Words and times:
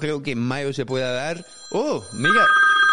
creo 0.00 0.22
que 0.22 0.32
en 0.32 0.40
mayo 0.40 0.72
se 0.72 0.84
pueda 0.84 1.12
dar. 1.12 1.44
Oh, 1.70 2.02
mira, 2.14 2.46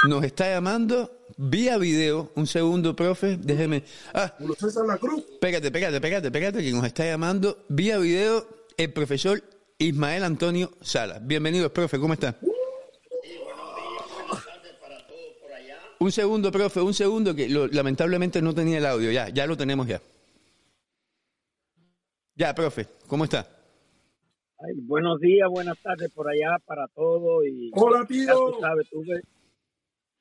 nos 0.08 0.24
está 0.24 0.50
llamando 0.50 1.12
vía 1.38 1.78
video. 1.78 2.32
Un 2.36 2.46
segundo, 2.46 2.96
profe, 2.96 3.38
déjeme. 3.38 3.84
Ah, 4.14 4.36
la 4.86 4.98
Cruz. 4.98 5.24
Espérate, 5.32 5.68
espérate, 5.68 5.96
espérate, 5.96 6.28
espérate, 6.28 6.64
que 6.64 6.72
nos 6.72 6.86
está 6.86 7.06
llamando 7.06 7.66
vía 7.70 7.98
video 7.98 8.48
el 8.78 8.94
profesor 8.94 9.44
Ismael 9.80 10.24
Antonio 10.24 10.72
Sala. 10.82 11.20
Bienvenido, 11.20 11.74
profe, 11.74 12.00
¿cómo 12.00 12.14
está? 12.14 12.36
Un 16.00 16.12
segundo, 16.12 16.52
profe, 16.52 16.80
un 16.80 16.94
segundo, 16.94 17.34
que 17.34 17.50
lamentablemente 17.50 18.40
no 18.42 18.54
tenía 18.54 18.78
el 18.78 18.86
audio. 18.86 19.12
Ya, 19.12 19.30
ya 19.30 19.48
lo 19.48 19.58
tenemos 19.58 19.88
ya. 19.88 20.00
Ya, 22.36 22.54
profe, 22.54 22.88
¿cómo 23.08 23.24
está? 23.24 23.57
Buenos 24.84 25.20
días, 25.20 25.50
buenas 25.50 25.78
tardes 25.82 26.12
por 26.12 26.30
allá 26.30 26.58
para 26.66 26.88
todos. 26.90 27.46
Y, 27.46 27.72
Hola, 27.74 28.06
tío. 28.08 28.58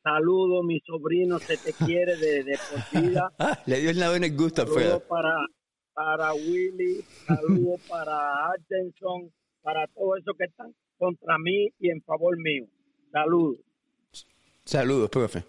saludos, 0.03 0.65
mi 0.65 0.81
sobrino, 0.81 1.39
se 1.39 1.57
te 1.57 1.73
quiere 1.73 2.17
de, 2.17 2.45
de 2.45 2.59
por 2.71 3.03
vida. 3.03 3.33
Ah, 3.39 3.59
le 3.67 3.80
dio 3.80 3.91
el 3.91 3.99
lado 3.99 4.15
en 4.17 4.25
el 4.25 4.37
gusto, 4.37 4.67
Saludos 4.67 5.03
para, 5.05 5.47
para 5.95 6.35
Willy, 6.35 7.03
saludos 7.27 7.80
para 7.89 8.51
Atkinson, 8.53 9.33
para 9.63 9.87
todos 9.89 10.19
esos 10.21 10.37
que 10.37 10.45
están 10.45 10.75
contra 10.99 11.39
mí 11.39 11.69
y 11.79 11.91
en 11.91 12.03
favor 12.03 12.37
mío. 12.39 12.66
Saludos. 13.13 13.59
Saludos, 14.65 15.11
profe. 15.11 15.45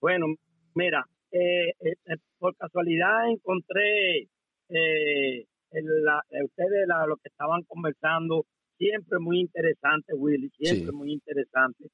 Bueno, 0.00 0.26
mira, 0.74 1.06
eh, 1.30 1.70
eh, 1.80 1.94
eh, 2.06 2.16
por 2.38 2.56
casualidad 2.56 3.30
encontré 3.30 4.28
eh, 4.68 5.46
la, 5.70 6.22
ustedes 6.44 6.86
lo 7.06 7.16
que 7.16 7.28
estaban 7.28 7.62
conversando, 7.64 8.46
siempre 8.78 9.18
muy 9.18 9.40
interesante, 9.40 10.14
Willy, 10.14 10.50
siempre 10.58 10.92
muy 10.92 11.12
interesante. 11.12 11.88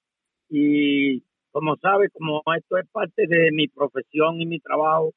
Y 0.49 1.23
como 1.51 1.77
sabes, 1.77 2.11
como 2.13 2.43
esto 2.57 2.79
es 2.79 2.89
parte 2.91 3.27
de 3.27 3.51
mi 3.53 3.69
profesión 3.69 4.41
y 4.41 4.47
mi 4.47 4.61
trabajo, 4.61 5.13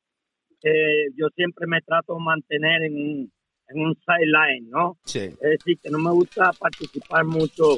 eh, 0.63 1.07
yo 1.15 1.27
siempre 1.35 1.67
me 1.67 1.81
trato 1.81 2.15
de 2.15 2.23
mantener 2.23 2.83
en 2.83 2.95
un, 2.95 3.31
en 3.69 3.79
un 3.79 3.95
sideline, 4.05 4.69
¿no? 4.69 4.97
Sí. 5.05 5.19
Es 5.19 5.39
decir, 5.39 5.79
que 5.81 5.89
no 5.89 5.99
me 5.99 6.11
gusta 6.11 6.51
participar 6.59 7.25
mucho 7.25 7.77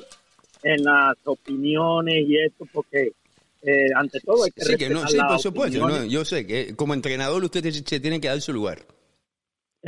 en 0.64 0.84
las 0.84 1.16
opiniones 1.26 2.26
y 2.28 2.38
esto 2.38 2.66
porque 2.72 3.12
eh, 3.62 3.88
ante 3.96 4.20
todo 4.22 4.44
hay 4.44 4.52
que 4.52 4.62
sí, 4.62 4.76
que 4.76 4.90
no, 4.90 5.08
sí, 5.08 5.18
por 5.18 5.40
supuesto, 5.40 6.06
yo 6.06 6.26
sé 6.26 6.46
que 6.46 6.76
como 6.76 6.94
entrenador 6.94 7.44
usted 7.44 7.70
se 7.72 8.00
tiene 8.00 8.20
que 8.22 8.28
dar 8.28 8.42
su 8.42 8.54
lugar. 8.54 8.80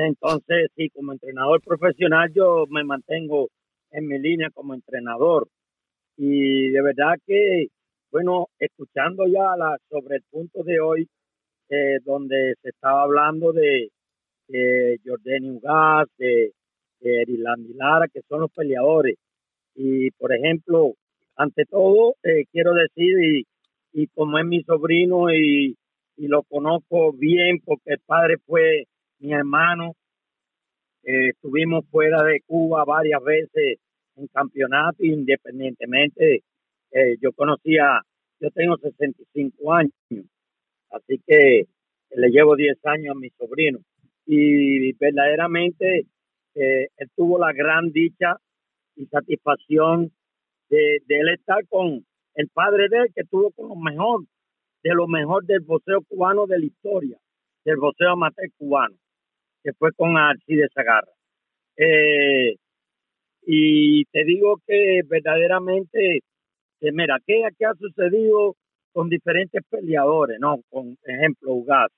Entonces, 0.08 0.69
sí, 0.75 0.89
como 0.89 1.11
entrenador 1.11 1.61
profesional 1.61 2.31
yo 2.33 2.66
me 2.69 2.83
mantengo 2.83 3.50
en 3.92 4.08
mi 4.08 4.17
línea 4.19 4.50
como 4.53 4.73
entrenador. 4.73 5.47
Y 6.17 6.69
de 6.69 6.81
verdad 6.81 7.16
que, 7.25 7.67
bueno, 8.11 8.47
escuchando 8.59 9.25
ya 9.28 9.44
sobre 9.89 10.17
el 10.17 10.23
punto 10.30 10.64
de 10.64 10.80
hoy, 10.80 11.08
eh, 11.69 12.00
donde 12.06 12.56
se 12.61 12.69
estaba 12.69 13.03
hablando 13.03 13.52
de, 13.52 13.89
de 14.47 15.00
Jordan 15.06 15.52
Ugas, 15.52 16.08
de, 16.17 16.52
de 17.02 17.25
Lara, 17.75 18.08
que 18.08 18.22
son 18.30 18.41
los 18.41 18.52
peleadores. 18.52 19.16
Y, 19.75 20.11
por 20.11 20.34
ejemplo, 20.34 20.94
ante 21.36 21.66
todo, 21.66 22.16
eh, 22.23 22.45
quiero 22.52 22.73
decir, 22.73 23.16
y, 23.22 23.44
y 23.94 24.08
como 24.08 24.39
es 24.39 24.45
mi 24.45 24.63
sobrino 24.63 25.31
y, 25.34 25.75
y 26.17 26.28
lo 26.28 26.44
conozco 26.44 27.13
bien 27.13 27.59
porque 27.66 27.94
el 27.94 28.00
padre 28.06 28.38
fue 28.45 28.86
mi 29.20 29.34
hermano. 29.34 29.95
Eh, 31.03 31.30
estuvimos 31.30 31.86
fuera 31.89 32.23
de 32.23 32.42
Cuba 32.42 32.84
varias 32.86 33.23
veces 33.23 33.80
en 34.16 34.28
campeonato, 34.28 35.03
independientemente. 35.03 36.44
Eh, 36.92 37.17
yo 37.22 37.31
conocía, 37.34 38.02
yo 38.40 38.50
tengo 38.52 38.78
65 38.78 39.73
años, 39.73 39.94
así 40.92 41.22
que 41.25 41.67
le 42.12 42.30
llevo 42.30 42.56
10 42.56 42.78
años 42.86 43.16
a 43.16 43.19
mi 43.19 43.30
sobrino. 43.31 43.80
Y 44.25 44.94
verdaderamente 44.94 46.06
eh, 46.56 46.88
él 46.97 47.09
tuvo 47.16 47.40
la 47.40 47.53
gran 47.53 47.91
dicha 47.91 48.38
y 48.96 49.06
satisfacción 49.07 50.12
de, 50.69 51.01
él 51.07 51.30
estar 51.30 51.66
con 51.68 52.06
el 52.36 52.47
padre 52.50 52.90
de 52.90 52.97
él, 52.97 53.07
que 53.13 53.22
estuvo 53.22 53.51
con 53.51 53.69
lo 53.69 53.75
mejor, 53.75 54.25
de 54.84 54.94
lo 54.94 55.07
mejor 55.07 55.46
del 55.46 55.62
boxeo 55.62 56.01
cubano 56.03 56.46
de 56.46 56.59
la 56.59 56.66
historia, 56.66 57.18
del 57.66 57.78
boxeo 57.78 58.12
amateur 58.12 58.50
cubano 58.57 58.96
que 59.64 59.74
fue 59.74 59.92
con 59.94 60.18
Arcides 60.18 60.72
Zagarra. 60.74 61.12
Eh, 61.78 62.56
y 63.44 64.06
te 64.06 64.24
digo 64.25 64.58
que 64.66 65.02
verdaderamente, 65.06 66.20
que 66.80 66.92
mira, 66.92 67.18
¿qué, 67.25 67.42
¿qué, 67.58 67.66
ha 67.66 67.74
sucedido 67.74 68.56
con 68.92 69.09
diferentes 69.09 69.64
peleadores? 69.69 70.40
No, 70.40 70.59
con 70.69 70.98
ejemplo, 71.06 71.53
Ugas. 71.53 71.90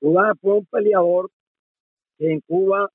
Ugas 0.00 0.38
fue 0.40 0.58
un 0.58 0.66
peleador 0.66 1.30
que 2.18 2.32
en 2.32 2.40
Cuba 2.40 2.88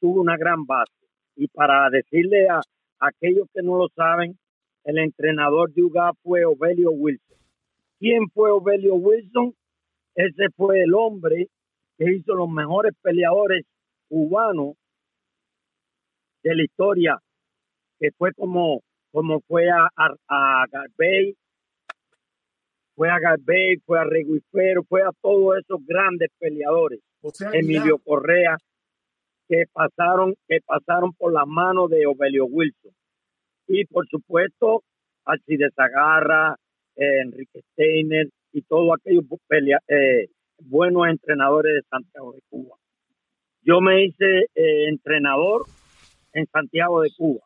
tuvo 0.00 0.20
una 0.20 0.36
gran 0.36 0.64
base. 0.66 0.92
Y 1.36 1.48
para 1.48 1.88
decirle 1.90 2.48
a, 2.48 2.56
a 2.56 3.08
aquellos 3.08 3.48
que 3.54 3.62
no 3.62 3.78
lo 3.78 3.88
saben, 3.94 4.36
el 4.84 4.98
entrenador 4.98 5.72
de 5.72 5.82
Ugas 5.82 6.12
fue 6.22 6.44
Ovelio 6.44 6.90
Wilson. 6.90 7.38
¿Quién 7.98 8.28
fue 8.30 8.50
Ovelio 8.50 8.94
Wilson? 8.94 9.54
Ese 10.14 10.48
fue 10.56 10.82
el 10.82 10.94
hombre 10.94 11.48
que 11.98 12.14
hizo 12.14 12.34
los 12.34 12.48
mejores 12.48 12.94
peleadores 13.02 13.64
cubanos 14.08 14.74
de 16.42 16.54
la 16.54 16.62
historia, 16.62 17.18
que 17.98 18.10
fue 18.16 18.32
como, 18.34 18.80
como 19.10 19.40
fue 19.40 19.68
a, 19.68 19.88
a, 19.96 20.66
Garbey, 20.70 21.36
fue 22.94 23.10
a 23.10 23.18
Garbey, 23.18 23.78
fue 23.84 23.98
a 23.98 24.04
Reguifero, 24.04 24.84
fue 24.84 25.02
a 25.02 25.10
todos 25.20 25.58
esos 25.58 25.84
grandes 25.84 26.30
peleadores, 26.38 27.00
Emilio 27.52 27.98
Correa, 27.98 28.56
que 29.48 29.64
pasaron, 29.72 30.34
que 30.46 30.58
pasaron 30.64 31.12
por 31.14 31.32
las 31.32 31.46
manos 31.46 31.90
de 31.90 32.06
Ovelio 32.06 32.46
Wilson. 32.46 32.92
Y 33.66 33.84
por 33.86 34.06
supuesto, 34.06 34.82
Alcides 35.24 35.72
Zagarra, 35.74 36.56
eh, 36.96 37.20
Enrique 37.22 37.62
Steiner 37.72 38.28
y 38.52 38.62
todos 38.62 38.96
aquellos 38.98 39.24
pelea, 39.46 39.78
eh, 39.88 40.28
buenos 40.60 41.08
entrenadores 41.08 41.74
de 41.74 41.88
Santiago 41.88 42.32
de 42.32 42.42
Cuba. 42.48 42.76
Yo 43.62 43.80
me 43.80 44.04
hice 44.04 44.46
eh, 44.54 44.88
entrenador 44.88 45.66
en 46.32 46.46
Santiago 46.46 47.02
de 47.02 47.10
Cuba 47.16 47.40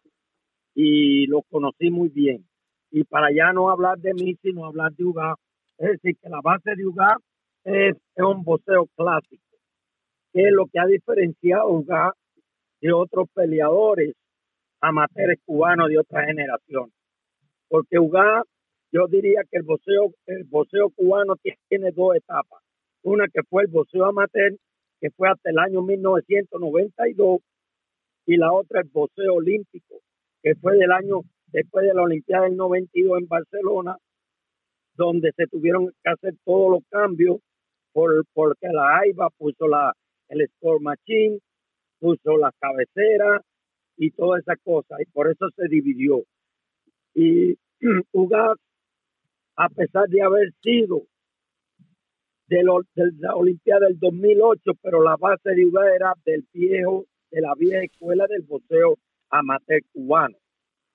y 0.75 1.27
lo 1.27 1.43
conocí 1.43 1.91
muy 1.91 2.09
bien. 2.09 2.47
Y 2.91 3.05
para 3.05 3.33
ya 3.33 3.53
no 3.53 3.71
hablar 3.71 3.99
de 3.99 4.15
mí, 4.15 4.37
sino 4.43 4.67
hablar 4.67 4.93
de 4.93 5.05
UGA, 5.05 5.35
es 5.79 5.93
decir, 5.93 6.17
que 6.21 6.29
la 6.29 6.41
base 6.43 6.75
de 6.77 6.87
UGA 6.87 7.17
es, 7.65 7.97
un 8.17 8.45
boxeo 8.45 8.87
clásico, 8.97 9.43
que 10.33 10.43
es 10.49 10.53
lo 10.53 10.67
que 10.67 10.79
ha 10.79 10.87
diferenciado 10.87 11.71
UGA 11.71 12.13
de 12.81 12.93
otros 12.93 13.29
peleadores 13.35 14.15
amateurs 14.81 15.41
cubanos 15.45 15.89
de 15.89 15.99
otra 15.99 16.27
generación. 16.27 16.93
Porque 17.69 17.99
UGA, 17.99 18.43
yo 18.91 19.07
diría 19.07 19.41
que 19.51 19.59
el 19.59 19.63
boxeo, 19.63 20.13
el 20.27 20.45
boxeo 20.45 20.91
cubano 20.91 21.35
tiene 21.69 21.93
dos 21.93 22.17
etapas 22.17 22.62
una 23.03 23.27
que 23.29 23.43
fue 23.49 23.63
el 23.65 23.69
boxeo 23.69 24.05
amateur, 24.05 24.57
que 25.01 25.11
fue 25.11 25.29
hasta 25.29 25.51
el 25.51 25.59
año 25.59 25.83
1992, 25.83 27.41
y 28.27 28.37
la 28.37 28.53
otra 28.53 28.81
el 28.81 28.89
boxeo 28.89 29.35
olímpico, 29.35 30.01
que 30.43 30.55
fue 30.55 30.77
del 30.77 30.93
año 30.93 31.23
después 31.49 31.87
de 31.87 31.95
la 31.95 32.03
Olimpiada 32.03 32.45
del 32.45 32.57
92 32.57 33.21
en 33.21 33.29
Barcelona, 33.29 33.97
donde 34.95 35.33
se 35.37 35.47
tuvieron 35.47 35.89
que 36.03 36.11
hacer 36.11 36.35
todos 36.45 36.71
los 36.71 36.83
cambios 36.89 37.39
por, 37.93 38.25
porque 38.33 38.69
la 38.69 38.99
AIBA 39.01 39.31
puso 39.31 39.67
la, 39.67 39.93
el 40.29 40.49
score 40.49 40.81
machine, 40.81 41.39
puso 41.99 42.37
la 42.37 42.53
cabecera 42.59 43.41
y 43.97 44.11
toda 44.11 44.39
esa 44.39 44.57
cosa, 44.57 44.97
y 45.01 45.05
por 45.07 45.31
eso 45.31 45.49
se 45.57 45.69
dividió. 45.69 46.23
Y 47.15 47.57
UGAS, 48.13 48.57
a 49.57 49.69
pesar 49.69 50.09
de 50.09 50.23
haber 50.23 50.53
sido 50.63 51.03
de, 52.53 53.13
la 53.19 53.35
Olimpiada 53.35 53.87
del 53.87 53.99
2008, 53.99 54.73
pero 54.83 55.03
la 55.03 55.17
base 55.17 55.51
de 55.51 55.67
UGA 55.67 55.95
era 55.95 56.15
del 56.25 56.45
viejo, 56.53 57.07
de 57.31 57.41
la 57.41 57.55
vieja 57.55 57.83
escuela 57.83 58.27
del 58.27 58.43
boxeo 58.43 58.99
amateur 59.31 59.81
cubano. 59.93 60.37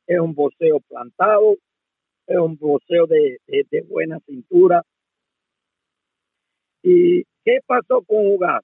Es 0.06 0.20
un 0.20 0.34
boxeo 0.36 0.80
plantado, 0.82 1.58
es 2.28 2.38
un 2.38 2.58
boxeo 2.58 3.08
de, 3.08 3.40
buena 3.90 4.20
cintura. 4.26 4.84
¿Y 6.84 7.24
qué 7.44 7.60
pasó 7.66 8.02
con 8.04 8.34
UGAS? 8.34 8.64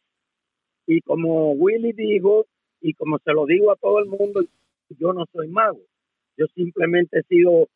Y 0.85 1.01
como 1.01 1.51
Willy 1.53 1.93
dijo, 1.93 2.45
y 2.79 2.93
como 2.93 3.17
se 3.19 3.33
lo 3.33 3.45
digo 3.45 3.71
a 3.71 3.75
todo 3.75 3.99
el 3.99 4.05
mundo, 4.05 4.41
yo 4.89 5.13
no 5.13 5.25
soy 5.31 5.47
mago. 5.47 5.79
Yo 6.37 6.45
simplemente 6.55 7.19
he 7.19 7.23
sido 7.23 7.67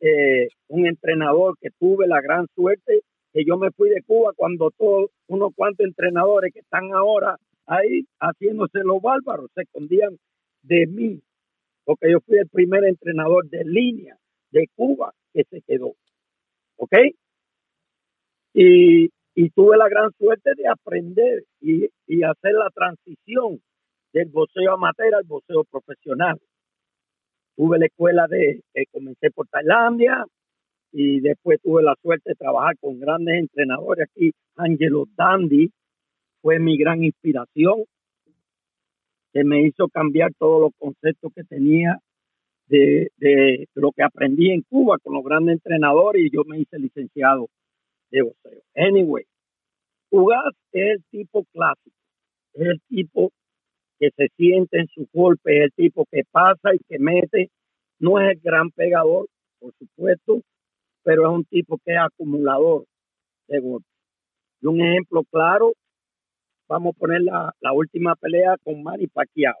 eh, 0.00 0.48
un 0.68 0.86
entrenador 0.86 1.56
que 1.60 1.70
tuve 1.78 2.06
la 2.06 2.20
gran 2.20 2.46
suerte 2.54 3.02
que 3.36 3.44
yo 3.44 3.58
me 3.58 3.70
fui 3.70 3.90
de 3.90 4.02
Cuba 4.02 4.32
cuando 4.34 4.70
todos 4.70 5.10
unos 5.26 5.54
cuantos 5.54 5.84
entrenadores 5.84 6.54
que 6.54 6.60
están 6.60 6.94
ahora 6.94 7.36
ahí 7.66 8.06
haciéndose 8.18 8.78
los 8.82 9.02
bárbaros 9.02 9.50
se 9.54 9.60
escondían 9.60 10.16
de 10.62 10.86
mí. 10.86 11.20
porque 11.84 12.10
yo 12.10 12.20
fui 12.20 12.38
el 12.38 12.48
primer 12.48 12.84
entrenador 12.84 13.46
de 13.50 13.62
línea 13.62 14.16
de 14.52 14.66
Cuba 14.74 15.12
que 15.34 15.44
se 15.50 15.60
quedó. 15.60 15.94
¿Ok? 16.76 16.94
Y, 18.54 19.10
y 19.34 19.50
tuve 19.50 19.76
la 19.76 19.88
gran 19.90 20.10
suerte 20.12 20.52
de 20.56 20.66
aprender 20.66 21.44
y, 21.60 21.90
y 22.06 22.22
hacer 22.22 22.54
la 22.54 22.70
transición 22.70 23.60
del 24.14 24.30
boxeo 24.30 24.72
amateur 24.72 25.14
al 25.14 25.24
boxeo 25.24 25.62
profesional. 25.64 26.40
Tuve 27.54 27.78
la 27.78 27.86
escuela 27.86 28.26
de, 28.28 28.62
comencé 28.90 29.30
por 29.30 29.46
Tailandia 29.48 30.24
y 30.92 31.20
después 31.20 31.60
tuve 31.62 31.82
la 31.82 31.94
suerte 32.00 32.30
de 32.30 32.34
trabajar 32.36 32.76
con 32.78 32.98
grandes 32.98 33.38
entrenadores 33.38 34.08
aquí. 34.08 34.32
Angelo 34.56 35.06
Dandy 35.16 35.70
fue 36.40 36.58
mi 36.58 36.76
gran 36.76 37.02
inspiración, 37.04 37.84
que 39.32 39.44
me 39.44 39.62
hizo 39.62 39.88
cambiar 39.88 40.32
todos 40.38 40.60
los 40.60 40.70
conceptos 40.78 41.32
que 41.34 41.44
tenía 41.44 41.98
de, 42.68 43.10
de 43.18 43.68
lo 43.74 43.92
que 43.92 44.02
aprendí 44.02 44.50
en 44.50 44.62
Cuba 44.62 44.98
con 45.02 45.14
los 45.14 45.24
grandes 45.24 45.54
entrenadores 45.54 46.24
y 46.24 46.30
yo 46.30 46.42
me 46.44 46.58
hice 46.58 46.78
licenciado 46.78 47.48
de 48.10 48.22
boxeo. 48.22 48.62
Anyway, 48.74 49.24
Ugas 50.10 50.54
es 50.72 50.96
el 50.96 51.04
tipo 51.10 51.44
clásico, 51.52 51.96
es 52.54 52.66
el 52.66 52.80
tipo 52.88 53.32
que 53.98 54.10
se 54.16 54.28
siente 54.36 54.78
en 54.78 54.88
su 54.88 55.08
golpe, 55.12 55.58
es 55.58 55.64
el 55.64 55.72
tipo 55.72 56.06
que 56.10 56.22
pasa 56.30 56.74
y 56.74 56.78
que 56.88 56.98
mete. 56.98 57.50
No 57.98 58.20
es 58.20 58.36
el 58.36 58.40
gran 58.40 58.70
pegador, 58.70 59.26
por 59.58 59.72
supuesto, 59.78 60.42
pero 61.06 61.22
es 61.22 61.32
un 61.32 61.44
tipo 61.44 61.78
que 61.84 61.92
es 61.92 61.98
acumulador 62.00 62.84
de 63.46 63.60
golpes. 63.60 63.92
Y 64.60 64.66
un 64.66 64.80
ejemplo 64.80 65.22
claro, 65.30 65.72
vamos 66.68 66.96
a 66.96 66.98
poner 66.98 67.20
la, 67.20 67.54
la 67.60 67.72
última 67.72 68.16
pelea 68.16 68.56
con 68.64 68.82
Manny 68.82 69.06
Pacquiao. 69.06 69.54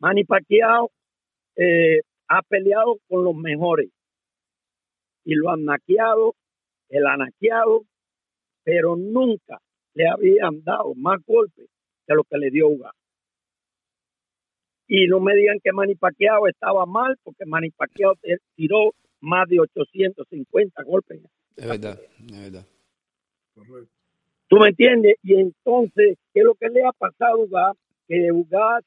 Manny 0.00 0.24
Pacquiao 0.24 0.90
eh, 1.54 2.00
ha 2.26 2.42
peleado 2.42 2.96
con 3.08 3.22
los 3.22 3.36
mejores 3.36 3.88
y 5.24 5.36
lo 5.36 5.50
han 5.50 5.64
naqueado, 5.64 6.34
él 6.88 7.06
ha 7.06 7.16
naqueado, 7.16 7.84
pero 8.64 8.96
nunca 8.96 9.60
le 9.94 10.08
habían 10.08 10.64
dado 10.64 10.92
más 10.96 11.20
golpes 11.24 11.68
que 12.04 12.14
lo 12.14 12.24
que 12.24 12.36
le 12.36 12.50
dio 12.50 12.66
Uga. 12.66 12.90
Y 14.88 15.06
no 15.06 15.20
me 15.20 15.36
digan 15.36 15.60
que 15.62 15.72
Manny 15.72 15.94
Pacquiao 15.94 16.48
estaba 16.48 16.84
mal, 16.84 17.16
porque 17.22 17.46
Manny 17.46 17.70
Pacquiao 17.70 18.14
tiró 18.56 18.92
más 19.24 19.48
de 19.48 19.60
850 19.60 20.82
golpes. 20.84 21.20
Es 21.56 21.68
verdad, 21.68 21.98
es 22.18 22.40
verdad. 22.40 22.66
¿Tú 24.48 24.56
me 24.56 24.68
entiendes? 24.68 25.16
Y 25.22 25.34
entonces, 25.34 26.18
¿qué 26.32 26.40
es 26.40 26.44
lo 26.44 26.54
que 26.54 26.68
le 26.68 26.84
ha 26.84 26.92
pasado 26.92 27.34
a 27.34 27.44
Uga? 27.44 27.72
Que 28.06 28.30
Uga 28.32 28.80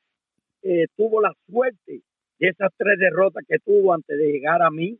eh, 0.61 0.85
tuvo 0.95 1.21
la 1.21 1.33
suerte 1.49 2.01
de 2.39 2.47
esas 2.47 2.71
tres 2.77 2.99
derrotas 2.99 3.43
que 3.47 3.57
tuvo 3.59 3.93
antes 3.93 4.17
de 4.17 4.31
llegar 4.31 4.61
a 4.61 4.69
mí, 4.69 4.99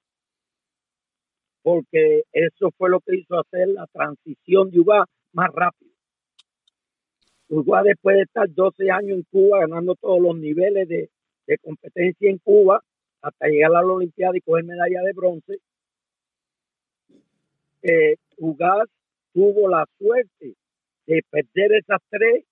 porque 1.62 2.24
eso 2.32 2.72
fue 2.78 2.90
lo 2.90 3.00
que 3.02 3.18
hizo 3.18 3.40
hacer 3.40 3.68
la 3.68 3.86
transición 3.88 4.72
de 4.72 4.80
Uga 4.80 5.06
más 5.34 5.50
rápido. 5.54 5.92
Uruguay 7.50 7.84
después 7.86 8.16
de 8.18 8.24
estar 8.24 8.50
12 8.50 8.92
años 8.92 9.18
en 9.18 9.24
Cuba, 9.24 9.62
ganando 9.62 9.96
todos 9.96 10.22
los 10.22 10.38
niveles 10.38 10.88
de, 10.88 11.10
competencia 11.62 12.30
en 12.30 12.40
Cuba, 12.40 12.82
hasta 13.22 13.48
llegar 13.48 13.76
a 13.76 13.82
la 13.82 13.94
Olimpiada 13.94 14.38
y 14.38 14.42
coger 14.42 14.64
medalla 14.66 15.02
de 15.02 15.14
bronce, 15.14 15.60
eh, 17.84 18.16
tuvo 19.34 19.70
la 19.70 19.86
suerte 19.98 20.56
de 21.06 21.22
perder 21.30 21.74
esas 21.74 22.02
tres 22.10 22.44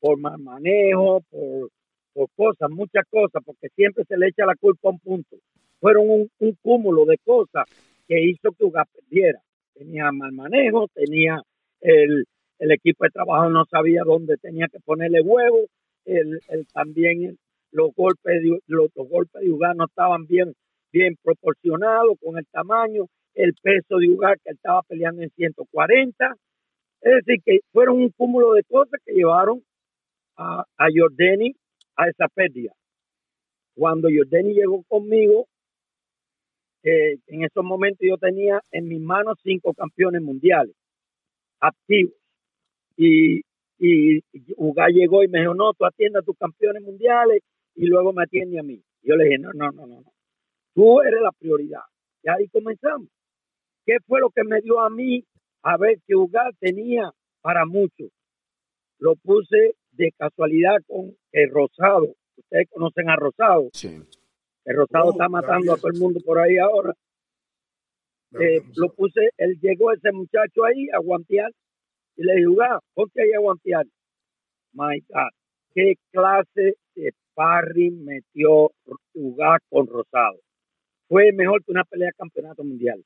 por 0.00 0.18
mal 0.18 0.38
manejo, 0.38 1.20
por, 1.30 1.70
por 2.12 2.28
cosas, 2.36 2.70
muchas 2.70 3.04
cosas, 3.10 3.42
porque 3.44 3.68
siempre 3.74 4.04
se 4.04 4.16
le 4.16 4.28
echa 4.28 4.46
la 4.46 4.54
culpa 4.56 4.88
a 4.88 4.92
un 4.92 4.98
punto. 4.98 5.36
Fueron 5.80 6.08
un, 6.08 6.30
un 6.38 6.58
cúmulo 6.62 7.04
de 7.04 7.18
cosas 7.18 7.64
que 8.08 8.22
hizo 8.22 8.52
que 8.52 8.64
Ugas 8.64 8.88
perdiera. 8.92 9.40
Tenía 9.74 10.10
mal 10.12 10.32
manejo, 10.32 10.88
tenía 10.94 11.40
el, 11.80 12.24
el 12.58 12.72
equipo 12.72 13.04
de 13.04 13.10
trabajo 13.10 13.50
no 13.50 13.64
sabía 13.66 14.02
dónde 14.04 14.36
tenía 14.38 14.66
que 14.68 14.80
ponerle 14.80 15.20
huevo, 15.20 15.66
el, 16.04 16.40
el 16.48 16.66
también 16.68 17.36
los 17.76 17.94
golpes 17.94 18.42
de, 18.42 18.58
los, 18.66 18.90
golpes 18.94 19.42
de 19.42 19.50
Ugar 19.50 19.76
no 19.76 19.84
estaban 19.84 20.26
bien, 20.26 20.54
bien 20.92 21.14
proporcionados 21.22 22.16
con 22.22 22.38
el 22.38 22.46
tamaño, 22.46 23.04
el 23.34 23.52
peso 23.62 23.98
de 23.98 24.08
Ugar 24.08 24.38
que 24.42 24.52
estaba 24.52 24.80
peleando 24.88 25.22
en 25.22 25.30
140, 25.30 26.34
es 27.02 27.12
decir, 27.16 27.42
que 27.44 27.60
fueron 27.72 27.96
un 28.00 28.10
cúmulo 28.16 28.54
de 28.54 28.64
cosas 28.64 28.98
que 29.04 29.12
llevaron 29.12 29.62
a, 30.36 30.64
a 30.76 30.86
Jordani 30.94 31.54
a 31.96 32.08
esa 32.08 32.28
pérdida. 32.28 32.72
Cuando 33.74 34.08
Jordani 34.08 34.54
llegó 34.54 34.82
conmigo, 34.88 35.46
eh, 36.82 37.18
en 37.26 37.44
esos 37.44 37.62
momentos 37.62 38.00
yo 38.08 38.16
tenía 38.16 38.60
en 38.70 38.88
mis 38.88 39.00
manos 39.00 39.36
cinco 39.42 39.74
campeones 39.74 40.22
mundiales 40.22 40.74
activos 41.60 42.14
y, 42.96 43.42
y 43.78 44.22
Uga 44.56 44.88
llegó 44.88 45.22
y 45.22 45.28
me 45.28 45.40
dijo, 45.40 45.54
no, 45.54 45.74
tú 45.74 45.84
atiendes 45.84 46.22
a 46.22 46.24
tus 46.24 46.38
campeones 46.38 46.82
mundiales 46.82 47.42
y 47.76 47.86
luego 47.86 48.12
me 48.12 48.24
atiende 48.24 48.58
a 48.58 48.62
mí. 48.62 48.82
Yo 49.02 49.14
le 49.16 49.24
dije, 49.24 49.38
no, 49.38 49.50
no, 49.54 49.70
no, 49.70 49.86
no, 49.86 50.00
no. 50.00 50.12
Tú 50.74 51.00
eres 51.02 51.20
la 51.20 51.30
prioridad. 51.32 51.82
Y 52.22 52.28
ahí 52.28 52.48
comenzamos. 52.48 53.08
¿Qué 53.84 53.98
fue 54.06 54.20
lo 54.20 54.30
que 54.30 54.42
me 54.42 54.60
dio 54.62 54.80
a 54.80 54.90
mí 54.90 55.24
a 55.62 55.76
ver 55.76 56.00
que 56.06 56.16
Uga 56.16 56.50
tenía 56.58 57.12
para 57.40 57.64
mucho? 57.66 58.04
Lo 58.98 59.14
puse 59.14 59.76
de 59.92 60.12
casualidad 60.18 60.76
con 60.86 61.16
el 61.32 61.50
Rosado. 61.50 62.14
Ustedes 62.36 62.68
conocen 62.70 63.08
a 63.10 63.16
Rosado. 63.16 63.68
Sí. 63.72 64.02
El 64.64 64.76
Rosado 64.76 65.12
está 65.12 65.28
matando 65.28 65.72
a 65.72 65.76
todo 65.76 65.92
el 65.92 66.00
mundo 66.00 66.20
por 66.24 66.38
ahí 66.38 66.58
ahora. 66.58 66.94
Eh, 68.40 68.60
lo 68.74 68.92
puse, 68.92 69.30
él 69.36 69.56
llegó 69.62 69.92
ese 69.92 70.10
muchacho 70.12 70.64
ahí 70.64 70.88
a 70.92 70.98
guantear 70.98 71.50
y 72.16 72.24
le 72.24 72.34
dije, 72.34 72.48
ponte 72.92 73.22
ahí 73.22 73.32
a 73.32 73.38
guantear. 73.38 73.86
My 74.72 75.00
God, 75.08 75.30
qué 75.76 75.94
clase 76.10 76.78
de 76.94 77.12
sparring 77.12 78.02
metió 78.02 78.72
jugar 79.12 79.60
con 79.68 79.86
Rosado. 79.86 80.40
Fue 81.06 81.30
mejor 81.32 81.62
que 81.62 81.70
una 81.70 81.84
pelea 81.84 82.08
de 82.08 82.14
campeonato 82.14 82.64
mundial. 82.64 83.04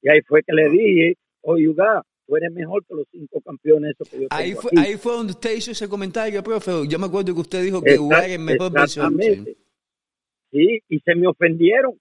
Y 0.00 0.08
ahí 0.08 0.22
fue 0.22 0.42
que 0.42 0.54
le 0.54 0.70
dije, 0.70 1.16
oye, 1.42 1.68
Uga, 1.68 2.02
tú 2.26 2.36
eres 2.36 2.50
mejor 2.50 2.84
que 2.86 2.94
los 2.94 3.04
cinco 3.12 3.40
campeones 3.42 3.92
esos 3.92 4.08
que 4.08 4.20
yo 4.22 4.26
ahí 4.30 4.50
tengo 4.50 4.62
fue, 4.62 4.70
aquí. 4.74 4.88
ahí 4.88 4.96
fue 4.96 5.12
donde 5.12 5.32
usted 5.32 5.54
hizo 5.54 5.70
ese 5.70 5.86
comentario, 5.86 6.42
profe. 6.42 6.88
Yo 6.88 6.98
me 6.98 7.06
acuerdo 7.06 7.34
que 7.34 7.40
usted 7.40 7.62
dijo 7.62 7.82
que 7.82 7.98
Uga 7.98 8.24
era 8.24 8.34
el 8.34 8.40
mejor. 8.40 8.72
Exactamente. 8.74 9.58
Sí, 10.50 10.82
y 10.88 10.98
se 11.00 11.14
me 11.14 11.28
ofendieron, 11.28 11.92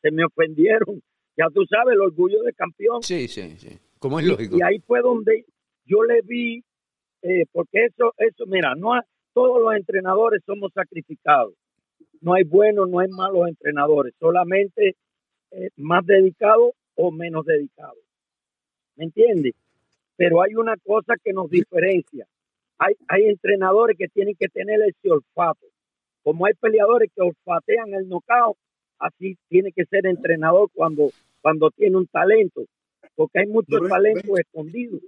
se 0.00 0.10
me 0.10 0.24
ofendieron. 0.24 1.02
Ya 1.36 1.46
tú 1.52 1.64
sabes, 1.66 1.92
el 1.92 2.00
orgullo 2.00 2.42
de 2.42 2.54
campeón. 2.54 3.02
Sí, 3.02 3.28
sí, 3.28 3.56
sí. 3.58 3.78
Como 3.98 4.18
es 4.18 4.26
lógico. 4.26 4.56
Y, 4.56 4.62
ahí 4.62 4.78
fue 4.80 5.02
donde 5.02 5.44
yo 5.84 6.02
le 6.04 6.22
vi, 6.22 6.64
eh, 7.20 7.44
porque 7.52 7.84
eso, 7.84 8.14
eso, 8.16 8.46
mira, 8.46 8.74
no 8.74 8.94
todos 9.32 9.60
los 9.60 9.74
entrenadores 9.74 10.42
somos 10.46 10.72
sacrificados. 10.72 11.54
No 12.20 12.34
hay 12.34 12.44
buenos, 12.44 12.88
no 12.88 13.00
hay 13.00 13.08
malos 13.08 13.48
entrenadores, 13.48 14.14
solamente 14.18 14.96
eh, 15.50 15.70
más 15.76 16.06
dedicados 16.06 16.72
o 16.94 17.10
menos 17.10 17.44
dedicados. 17.44 17.98
¿Me 18.96 19.04
entiendes? 19.04 19.54
Pero 20.16 20.42
hay 20.42 20.54
una 20.54 20.76
cosa 20.76 21.14
que 21.22 21.32
nos 21.32 21.50
diferencia. 21.50 22.26
Hay, 22.78 22.94
hay 23.08 23.26
entrenadores 23.26 23.96
que 23.98 24.08
tienen 24.08 24.34
que 24.38 24.48
tener 24.48 24.80
ese 24.82 25.10
olfato. 25.10 25.66
Como 26.22 26.46
hay 26.46 26.54
peleadores 26.54 27.10
que 27.14 27.22
olfatean 27.22 27.94
el 27.94 28.08
knockout, 28.08 28.56
así 28.98 29.36
tiene 29.48 29.72
que 29.72 29.84
ser 29.86 30.06
entrenador 30.06 30.70
cuando, 30.72 31.10
cuando 31.40 31.70
tiene 31.70 31.96
un 31.96 32.06
talento, 32.06 32.64
porque 33.16 33.40
hay 33.40 33.46
muchos 33.46 33.88
talentos 33.88 34.38
escondidos. 34.38 35.02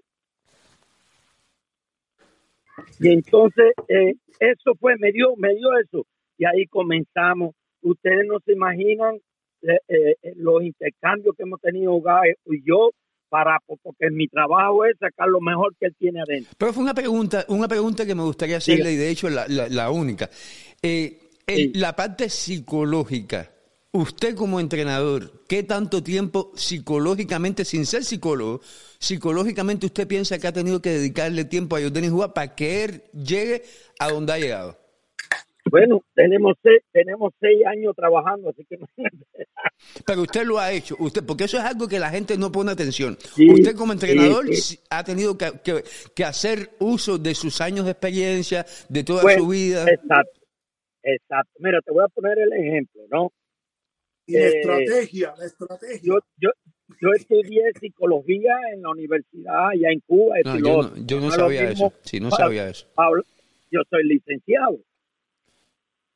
Y 3.00 3.08
entonces 3.08 3.72
eh, 3.88 4.14
eso 4.40 4.74
fue, 4.80 4.96
me 4.98 5.12
dio, 5.12 5.36
me 5.36 5.54
dio 5.54 5.68
eso. 5.78 6.06
Y 6.38 6.44
ahí 6.44 6.66
comenzamos. 6.66 7.54
Ustedes 7.82 8.26
no 8.26 8.38
se 8.44 8.52
imaginan 8.52 9.16
eh, 9.62 9.78
eh, 9.88 10.16
los 10.36 10.62
intercambios 10.62 11.34
que 11.36 11.42
hemos 11.44 11.60
tenido 11.60 11.92
Guy 11.92 12.34
y 12.46 12.62
yo 12.66 12.90
para 13.28 13.58
porque 13.66 14.10
mi 14.10 14.28
trabajo 14.28 14.84
es 14.84 14.96
sacar 14.98 15.28
lo 15.28 15.40
mejor 15.40 15.74
que 15.78 15.86
él 15.86 15.94
tiene 15.98 16.20
adentro. 16.20 16.52
Pero 16.56 16.72
fue 16.72 16.82
una 16.84 16.94
pregunta, 16.94 17.44
una 17.48 17.66
pregunta 17.66 18.06
que 18.06 18.14
me 18.14 18.22
gustaría 18.22 18.58
hacerle, 18.58 18.92
y 18.92 18.96
de 18.96 19.10
hecho 19.10 19.28
la, 19.28 19.46
la- 19.48 19.68
la 19.68 19.90
única. 19.90 20.28
Eh, 20.82 21.18
el- 21.46 21.56
Sí. 21.56 21.72
La 21.74 21.94
parte 21.96 22.28
psicológica, 22.30 23.50
usted 23.94 24.34
como 24.34 24.58
entrenador, 24.58 25.44
¿qué 25.48 25.62
tanto 25.62 26.02
tiempo 26.02 26.50
psicológicamente, 26.56 27.64
sin 27.64 27.86
ser 27.86 28.02
psicólogo, 28.04 28.60
psicológicamente 28.98 29.86
usted 29.86 30.06
piensa 30.08 30.38
que 30.38 30.48
ha 30.48 30.52
tenido 30.52 30.82
que 30.82 30.90
dedicarle 30.90 31.44
tiempo 31.44 31.76
a 31.76 31.80
Jordan 31.80 32.10
Juba 32.10 32.34
para 32.34 32.54
que 32.56 32.84
él 32.84 33.02
llegue 33.12 33.62
a 34.00 34.10
donde 34.10 34.32
ha 34.32 34.38
llegado? 34.38 34.76
Bueno, 35.70 36.00
tenemos 36.14 36.56
seis, 36.62 36.82
tenemos 36.92 37.32
seis 37.40 37.64
años 37.66 37.94
trabajando, 37.96 38.50
así 38.50 38.66
que 38.68 38.78
Pero 40.06 40.22
usted 40.22 40.44
lo 40.44 40.58
ha 40.58 40.72
hecho, 40.72 40.96
usted, 40.98 41.24
porque 41.24 41.44
eso 41.44 41.56
es 41.58 41.64
algo 41.64 41.86
que 41.86 41.98
la 42.00 42.10
gente 42.10 42.36
no 42.36 42.50
pone 42.50 42.72
atención. 42.72 43.16
Sí, 43.20 43.48
usted 43.48 43.76
como 43.76 43.92
entrenador 43.92 44.46
sí, 44.48 44.60
sí 44.76 44.78
ha 44.90 45.04
tenido 45.04 45.38
que, 45.38 45.52
que- 45.64 45.84
que 46.14 46.24
hacer 46.24 46.70
uso 46.80 47.16
de 47.18 47.34
sus 47.34 47.60
años 47.60 47.84
de 47.84 47.92
experiencia, 47.92 48.66
de 48.88 49.04
toda 49.04 49.22
su 49.38 49.46
vida. 49.48 49.84
Exacto, 49.88 50.40
Exacto. 51.02 51.52
Mira, 51.60 51.80
te 51.82 51.92
voy 51.92 52.02
a 52.04 52.08
poner 52.08 52.38
el 52.38 52.52
ejemplo, 52.52 53.02
¿no? 53.10 53.32
Y 54.26 54.32
la 54.34 54.46
estrategia, 54.46 55.34
la 55.36 55.44
estrategia. 55.44 56.00
Yo, 56.02 56.18
yo, 56.38 56.50
yo 57.00 57.08
estudié 57.14 57.72
psicología 57.78 58.54
en 58.72 58.82
la 58.82 58.90
universidad 58.90 59.68
allá 59.68 59.90
en 59.90 60.00
Cuba. 60.00 60.36
No, 60.44 60.58
yo 60.58 60.82
no, 60.82 61.06
yo 61.06 61.20
no 61.20 61.30
sabía 61.30 61.70
eso. 61.70 61.92
Sí, 62.02 62.20
no 62.20 62.30
sabía 62.30 62.68
eso. 62.68 62.86
yo 63.70 63.80
soy 63.90 64.04
licenciado. 64.04 64.78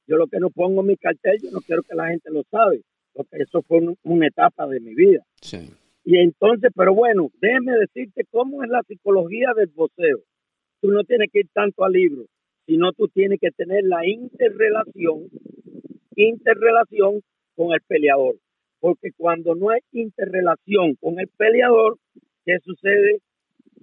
Yo 0.06 0.16
lo 0.16 0.26
que 0.26 0.40
no 0.40 0.48
pongo 0.48 0.80
en 0.80 0.86
mi 0.86 0.96
cartel, 0.96 1.38
yo 1.42 1.50
no 1.50 1.60
quiero 1.60 1.82
que 1.82 1.94
la 1.94 2.08
gente 2.08 2.30
lo 2.30 2.42
sabe, 2.50 2.80
porque 3.12 3.42
eso 3.42 3.60
fue 3.62 3.80
una 4.04 4.26
etapa 4.26 4.66
de 4.66 4.80
mi 4.80 4.94
vida. 4.94 5.22
Sí. 5.42 5.70
Y 6.04 6.16
entonces, 6.16 6.70
pero 6.74 6.94
bueno, 6.94 7.30
déjeme 7.38 7.72
decirte 7.72 8.24
cómo 8.30 8.64
es 8.64 8.70
la 8.70 8.82
psicología 8.84 9.48
del 9.54 9.66
voceo. 9.66 10.20
Tú 10.80 10.90
no 10.90 11.04
tienes 11.04 11.28
que 11.30 11.40
ir 11.40 11.48
tanto 11.52 11.84
al 11.84 11.92
libro, 11.92 12.24
sino 12.64 12.92
tú 12.92 13.08
tienes 13.08 13.38
que 13.38 13.50
tener 13.50 13.84
la 13.84 14.06
interrelación, 14.06 15.28
interrelación 16.16 17.20
con 17.58 17.72
el 17.72 17.80
peleador. 17.88 18.36
Porque 18.78 19.10
cuando 19.16 19.56
no 19.56 19.70
hay 19.70 19.80
interrelación 19.90 20.94
con 21.00 21.18
el 21.18 21.26
peleador, 21.36 21.98
¿qué 22.44 22.58
sucede? 22.64 23.18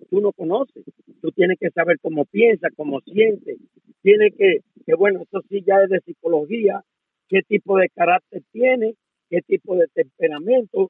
Tú 0.09 0.21
no 0.21 0.31
conoces. 0.31 0.85
Tú 1.21 1.31
tienes 1.33 1.59
que 1.59 1.69
saber 1.71 1.97
cómo 2.01 2.23
piensa, 2.23 2.69
cómo 2.77 3.01
siente. 3.01 3.57
Tienes 4.01 4.33
que, 4.37 4.59
que, 4.85 4.95
bueno, 4.95 5.23
eso 5.23 5.41
sí 5.49 5.61
ya 5.67 5.83
es 5.83 5.89
de 5.89 5.99
psicología, 5.99 6.81
qué 7.27 7.41
tipo 7.41 7.77
de 7.77 7.89
carácter 7.89 8.43
tiene, 8.53 8.95
qué 9.29 9.41
tipo 9.41 9.75
de 9.75 9.87
temperamento, 9.93 10.89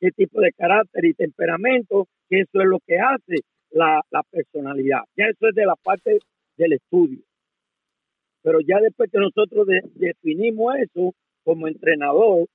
qué 0.00 0.10
tipo 0.12 0.40
de 0.40 0.52
carácter 0.52 1.04
y 1.04 1.12
temperamento, 1.12 2.06
que 2.30 2.40
eso 2.40 2.62
es 2.62 2.66
lo 2.66 2.78
que 2.86 2.98
hace 2.98 3.42
la, 3.70 4.00
personalidad. 4.30 5.00
Ya 5.16 5.26
eso 5.26 5.48
es 5.48 5.54
de 5.54 5.66
la 5.66 5.76
parte 5.76 6.18
del 6.56 6.72
estudio. 6.72 7.20
Pero 8.42 8.60
ya 8.60 8.80
después 8.80 9.10
que 9.10 9.18
nosotros 9.18 9.66
definimos 9.96 10.76
eso 10.76 11.12
como 11.46 11.68
entrenador, 11.68 12.48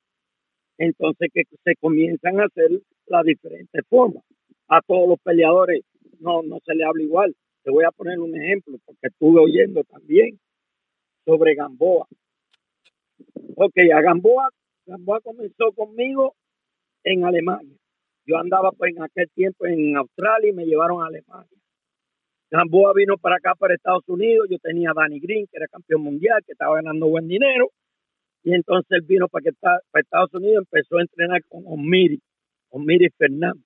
entonces 0.77 1.29
que 1.33 1.43
se 1.63 1.75
comienzan 1.77 2.41
a 2.41 2.45
hacer 2.45 2.71
las 3.05 3.23
diferentes 3.23 3.81
formas. 3.87 4.21
A 4.67 4.81
todos 4.81 5.07
los 5.07 5.19
peleadores 5.19 5.85
no, 6.19 6.43
no 6.43 6.59
se 6.65 6.75
le 6.75 6.83
habla 6.83 7.01
igual. 7.01 7.33
Te 7.63 7.71
voy 7.71 7.85
a 7.85 7.91
poner 7.91 8.19
un 8.19 8.35
ejemplo, 8.35 8.77
porque 8.85 9.07
estuve 9.07 9.39
oyendo 9.39 9.81
también 9.85 10.37
sobre 11.23 11.55
Gamboa. 11.55 12.05
Ok, 13.55 13.77
a 13.95 14.01
Gamboa, 14.01 14.49
Gamboa 14.85 15.21
comenzó 15.21 15.71
conmigo 15.71 16.35
en 17.05 17.23
Alemania. 17.23 17.77
Yo 18.25 18.37
andaba 18.37 18.71
pues 18.73 18.93
en 18.93 19.03
aquel 19.03 19.29
tiempo 19.33 19.67
en 19.67 19.95
Australia 19.95 20.49
y 20.49 20.53
me 20.53 20.65
llevaron 20.65 21.01
a 21.01 21.07
Alemania. 21.07 21.57
Gamboa 22.49 22.91
vino 22.93 23.17
para 23.17 23.37
acá, 23.37 23.55
para 23.55 23.73
Estados 23.73 24.03
Unidos. 24.07 24.47
Yo 24.49 24.57
tenía 24.59 24.91
a 24.91 24.93
Danny 24.93 25.21
Green, 25.21 25.47
que 25.47 25.55
era 25.55 25.67
campeón 25.69 26.01
mundial, 26.01 26.43
que 26.45 26.51
estaba 26.51 26.75
ganando 26.75 27.07
buen 27.07 27.29
dinero. 27.29 27.71
Y 28.43 28.53
entonces 28.53 28.91
él 28.91 29.01
vino 29.07 29.27
para, 29.27 29.43
que 29.43 29.51
para 29.53 29.79
Estados 29.93 30.33
Unidos, 30.33 30.65
empezó 30.65 30.97
a 30.97 31.01
entrenar 31.01 31.43
con 31.47 31.63
Omiri, 31.65 32.19
Omiri 32.69 33.09
Fernández. 33.17 33.65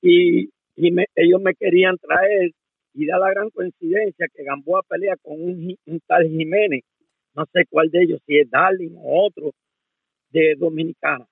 Y, 0.00 0.50
y 0.76 0.94
ellos 1.14 1.40
me 1.40 1.54
querían 1.54 1.96
traer, 1.98 2.52
y 2.94 3.06
da 3.06 3.18
la 3.18 3.30
gran 3.30 3.50
coincidencia 3.50 4.28
que 4.34 4.44
Gamboa 4.44 4.82
pelea 4.82 5.16
con 5.22 5.40
un, 5.40 5.76
un 5.86 6.00
tal 6.06 6.28
Jiménez, 6.28 6.82
no 7.34 7.44
sé 7.52 7.64
cuál 7.68 7.90
de 7.90 8.02
ellos, 8.02 8.20
si 8.26 8.38
es 8.38 8.50
Darling 8.50 8.94
o 8.96 9.26
otro, 9.26 9.52
de 10.30 10.54
Dominicana 10.56 11.26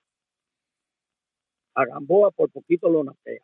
a 1.77 1.85
Gamboa 1.85 2.31
por 2.31 2.51
poquito 2.51 2.89
lo 2.89 3.03
natea. 3.03 3.41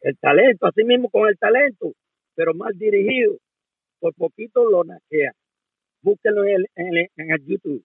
El 0.00 0.16
talento, 0.18 0.66
así 0.66 0.84
mismo 0.84 1.10
con 1.10 1.28
el 1.28 1.36
talento, 1.36 1.92
pero 2.36 2.54
mal 2.54 2.72
dirigido, 2.78 3.36
por 3.98 4.14
poquito 4.14 4.70
lo 4.70 4.84
naquea. 4.84 5.32
Búsquenlo 6.02 6.44
en 6.44 6.54
el, 6.76 7.08
en, 7.16 7.30
el, 7.30 7.44
YouTube, 7.44 7.84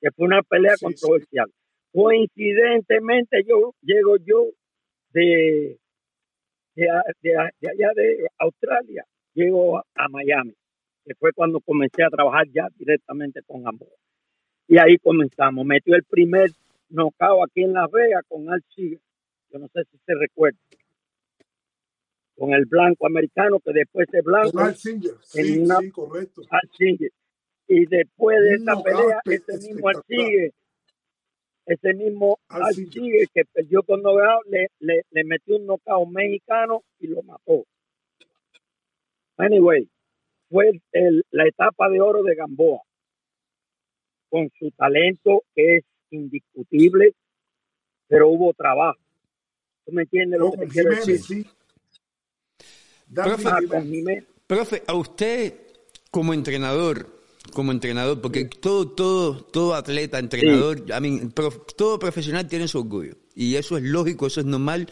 que 0.00 0.10
fue 0.10 0.26
una 0.26 0.42
pelea 0.42 0.74
controversial. 0.80 1.50
Coincidentemente 1.92 3.42
yo 3.46 3.74
llego 3.80 4.16
yo 4.18 4.50
de, 5.12 5.78
de, 6.74 6.90
allá 6.90 7.90
de 7.94 8.26
Australia, 8.38 9.04
llego 9.34 9.78
a, 9.78 10.08
Miami, 10.10 10.54
que 11.04 11.14
fue 11.14 11.32
cuando 11.32 11.60
comencé 11.60 12.02
a 12.02 12.10
trabajar 12.10 12.46
ya 12.52 12.68
directamente 12.76 13.40
con 13.46 13.62
Gamboa. 13.62 13.96
Y 14.68 14.78
ahí 14.78 14.98
comenzamos. 14.98 15.64
Metió 15.64 15.94
el 15.94 16.02
primer 16.04 16.50
nocao 16.88 17.44
aquí 17.44 17.62
en 17.62 17.72
Las 17.72 17.90
Vegas 17.90 18.24
con 18.28 18.50
Al 18.50 18.62
Yo 18.76 19.58
no 19.58 19.68
sé 19.68 19.84
si 19.90 19.98
se 20.04 20.14
recuerda. 20.14 20.58
Con 22.36 22.52
el 22.52 22.66
blanco 22.66 23.06
americano, 23.06 23.60
que 23.60 23.72
después 23.72 24.08
es 24.12 24.22
blanco. 24.22 24.58
Al 24.60 24.76
Singer. 24.76 25.14
Sí, 25.22 25.64
sí, 25.66 25.90
correcto. 25.90 26.42
Al 26.50 26.70
Singer. 26.76 27.10
Y 27.68 27.86
después 27.86 28.38
de 28.42 28.54
esta 28.56 28.82
pelea, 28.82 29.20
ese 29.24 29.68
mismo 29.68 29.88
Al 29.88 30.02
Singer, 30.06 30.52
ese 31.66 31.94
mismo 31.94 32.38
Al 32.48 32.74
Singer 32.74 33.28
que 33.32 33.44
perdió 33.44 33.82
con 33.82 34.02
Nogao, 34.02 34.42
le, 34.48 34.68
le, 34.80 35.02
le 35.10 35.24
metió 35.24 35.56
un 35.56 35.66
nocao 35.66 36.06
mexicano 36.06 36.84
y 37.00 37.08
lo 37.08 37.22
mató. 37.22 37.64
Anyway, 39.38 39.88
fue 40.48 40.80
el, 40.92 41.24
la 41.30 41.46
etapa 41.46 41.88
de 41.88 42.00
oro 42.00 42.22
de 42.22 42.34
Gamboa 42.34 42.80
con 44.28 44.50
su 44.58 44.70
talento 44.72 45.42
que 45.54 45.76
es 45.76 45.84
indiscutible, 46.10 47.14
pero 48.08 48.28
hubo 48.28 48.52
trabajo. 48.54 48.98
¿Tú 49.84 49.92
me 49.92 50.02
entiendes 50.02 50.40
lo 50.40 50.52
que 50.52 50.66
quiero 50.66 50.90
decir? 50.90 51.46
Profe, 54.46 54.82
a 54.86 54.94
usted 54.94 55.54
como 56.10 56.34
entrenador, 56.34 57.20
como 57.52 57.72
entrenador, 57.72 58.20
porque 58.20 58.44
todo, 58.44 58.88
todo, 58.88 59.36
todo 59.44 59.74
atleta, 59.74 60.18
entrenador, 60.18 60.84
todo 61.76 61.98
profesional 61.98 62.46
tiene 62.46 62.68
su 62.68 62.78
orgullo. 62.78 63.16
Y 63.34 63.56
eso 63.56 63.76
es 63.76 63.84
lógico, 63.84 64.26
eso 64.26 64.40
es 64.40 64.46
normal, 64.46 64.88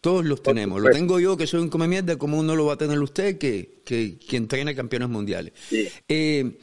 todos 0.00 0.24
los 0.24 0.42
tenemos. 0.42 0.80
Lo 0.80 0.90
tengo 0.90 1.18
yo, 1.20 1.36
que 1.36 1.46
soy 1.46 1.60
un 1.60 1.68
come 1.68 1.88
mierda, 1.88 2.16
como 2.16 2.38
uno 2.38 2.54
lo 2.54 2.66
va 2.66 2.74
a 2.74 2.78
tener 2.78 2.98
usted, 2.98 3.38
que, 3.38 3.82
que, 3.84 4.18
que 4.18 4.36
entrena 4.36 4.74
campeones 4.74 5.08
mundiales. 5.08 5.52
Eh, 6.08 6.58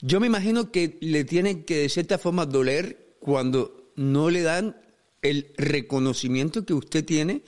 yo 0.00 0.20
me 0.20 0.26
imagino 0.26 0.70
que 0.70 0.96
le 1.00 1.24
tiene 1.24 1.64
que 1.64 1.78
de 1.78 1.88
cierta 1.88 2.18
forma 2.18 2.46
doler 2.46 3.16
cuando 3.20 3.92
no 3.96 4.30
le 4.30 4.42
dan 4.42 4.76
el 5.22 5.52
reconocimiento 5.56 6.64
que 6.64 6.72
usted 6.72 7.04
tiene 7.04 7.42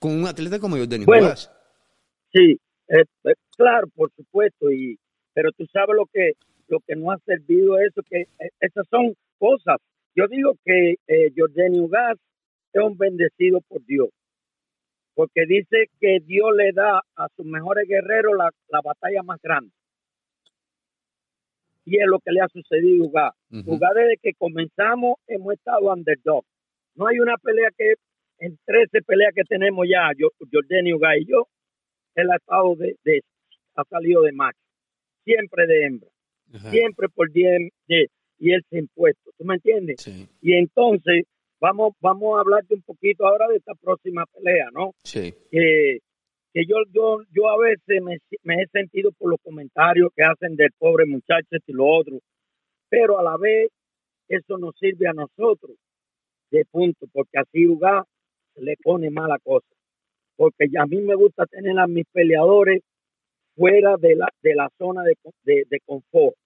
con 0.00 0.12
un 0.12 0.26
atleta 0.26 0.58
como 0.58 0.76
yo, 0.76 0.86
Denis 0.86 1.06
bueno, 1.06 1.32
Sí, 2.36 2.58
eh, 2.88 3.04
eh, 3.24 3.34
claro, 3.56 3.86
por 3.94 4.12
supuesto, 4.12 4.70
y 4.70 4.98
pero 5.32 5.50
tú 5.52 5.64
sabes 5.72 5.96
lo 5.96 6.04
que 6.12 6.32
lo 6.68 6.80
que 6.80 6.96
no 6.96 7.10
ha 7.10 7.18
servido 7.20 7.78
eso, 7.78 8.02
que 8.02 8.22
eh, 8.22 8.50
esas 8.60 8.86
son 8.90 9.14
cosas. 9.38 9.78
Yo 10.14 10.26
digo 10.28 10.52
que 10.64 10.96
eh, 11.06 11.32
Jordan 11.34 11.80
Ugas 11.80 12.18
es 12.74 12.82
un 12.82 12.98
bendecido 12.98 13.60
por 13.68 13.82
Dios, 13.86 14.08
porque 15.14 15.46
dice 15.46 15.86
que 15.98 16.18
Dios 16.20 16.50
le 16.54 16.72
da 16.72 17.00
a 17.16 17.28
sus 17.36 17.46
mejores 17.46 17.88
guerreros 17.88 18.36
la, 18.36 18.50
la 18.68 18.80
batalla 18.82 19.22
más 19.22 19.40
grande 19.40 19.72
y 21.86 21.98
es 21.98 22.06
lo 22.06 22.18
que 22.18 22.32
le 22.32 22.40
ha 22.40 22.48
sucedido 22.48 23.04
a 23.04 23.32
Uga. 23.48 23.90
desde 23.94 24.18
que 24.20 24.34
comenzamos 24.34 25.14
hemos 25.28 25.54
estado 25.54 25.92
underdog. 25.92 26.44
No 26.96 27.06
hay 27.06 27.20
una 27.20 27.36
pelea 27.38 27.70
que, 27.78 27.94
en 28.38 28.58
13 28.66 29.02
peleas 29.02 29.32
que 29.34 29.44
tenemos 29.44 29.86
ya, 29.88 30.10
yo, 30.18 30.28
Jordan 30.52 30.92
Uga 30.92 31.16
y 31.16 31.26
yo, 31.26 31.46
él 32.16 32.30
ha 32.30 32.36
estado 32.36 32.74
de, 32.76 33.22
ha 33.74 33.84
salido 33.84 34.22
de 34.22 34.32
macho, 34.32 34.58
siempre 35.24 35.66
de 35.66 35.84
hembra, 35.84 36.08
siempre 36.70 37.08
por 37.08 37.30
10 37.30 37.70
de, 37.88 38.06
y 38.38 38.52
él 38.52 38.62
se 38.68 38.78
impuesto, 38.78 39.30
¿tú 39.38 39.44
me 39.44 39.54
entiendes? 39.54 40.06
Y 40.40 40.54
entonces, 40.54 41.24
vamos, 41.60 41.94
vamos 42.00 42.36
a 42.36 42.40
hablarte 42.40 42.74
un 42.74 42.82
poquito 42.82 43.26
ahora 43.26 43.48
de 43.48 43.56
esta 43.56 43.74
próxima 43.74 44.24
pelea, 44.26 44.66
¿no? 44.72 44.92
Sí 45.04 45.34
que 46.56 46.64
yo, 46.64 46.76
yo, 46.90 47.18
yo 47.34 47.50
a 47.50 47.58
veces 47.58 48.02
me, 48.02 48.54
he 48.54 48.66
sentido 48.68 49.12
por 49.12 49.28
los 49.28 49.38
comentarios 49.42 50.08
que 50.16 50.22
hacen 50.22 50.56
del 50.56 50.70
pobre 50.78 51.04
muchacho 51.04 51.48
y 51.66 51.72
lo 51.74 51.84
otro, 51.84 52.18
pero 52.88 53.18
a 53.18 53.22
la 53.22 53.36
vez 53.36 53.68
eso 54.26 54.56
nos 54.56 54.74
sirve 54.78 55.06
a 55.06 55.12
nosotros 55.12 55.76
de 56.50 56.64
punto, 56.64 57.08
porque 57.12 57.40
así 57.40 57.66
Uga 57.66 58.06
le 58.54 58.74
pone 58.82 59.10
mala 59.10 59.38
cosa. 59.44 59.66
Porque 60.36 60.66
a 60.78 60.86
mí 60.86 61.00
me 61.00 61.14
gusta 61.14 61.46
tener 61.46 61.78
a 61.78 61.86
mis 61.86 62.04
peleadores 62.12 62.82
fuera 63.54 63.96
de 63.96 64.16
la, 64.16 64.28
de 64.42 64.54
la 64.54 64.68
zona 64.78 65.02
de, 65.02 65.16
de, 65.44 65.64
de 65.68 65.80
confort 65.84 66.36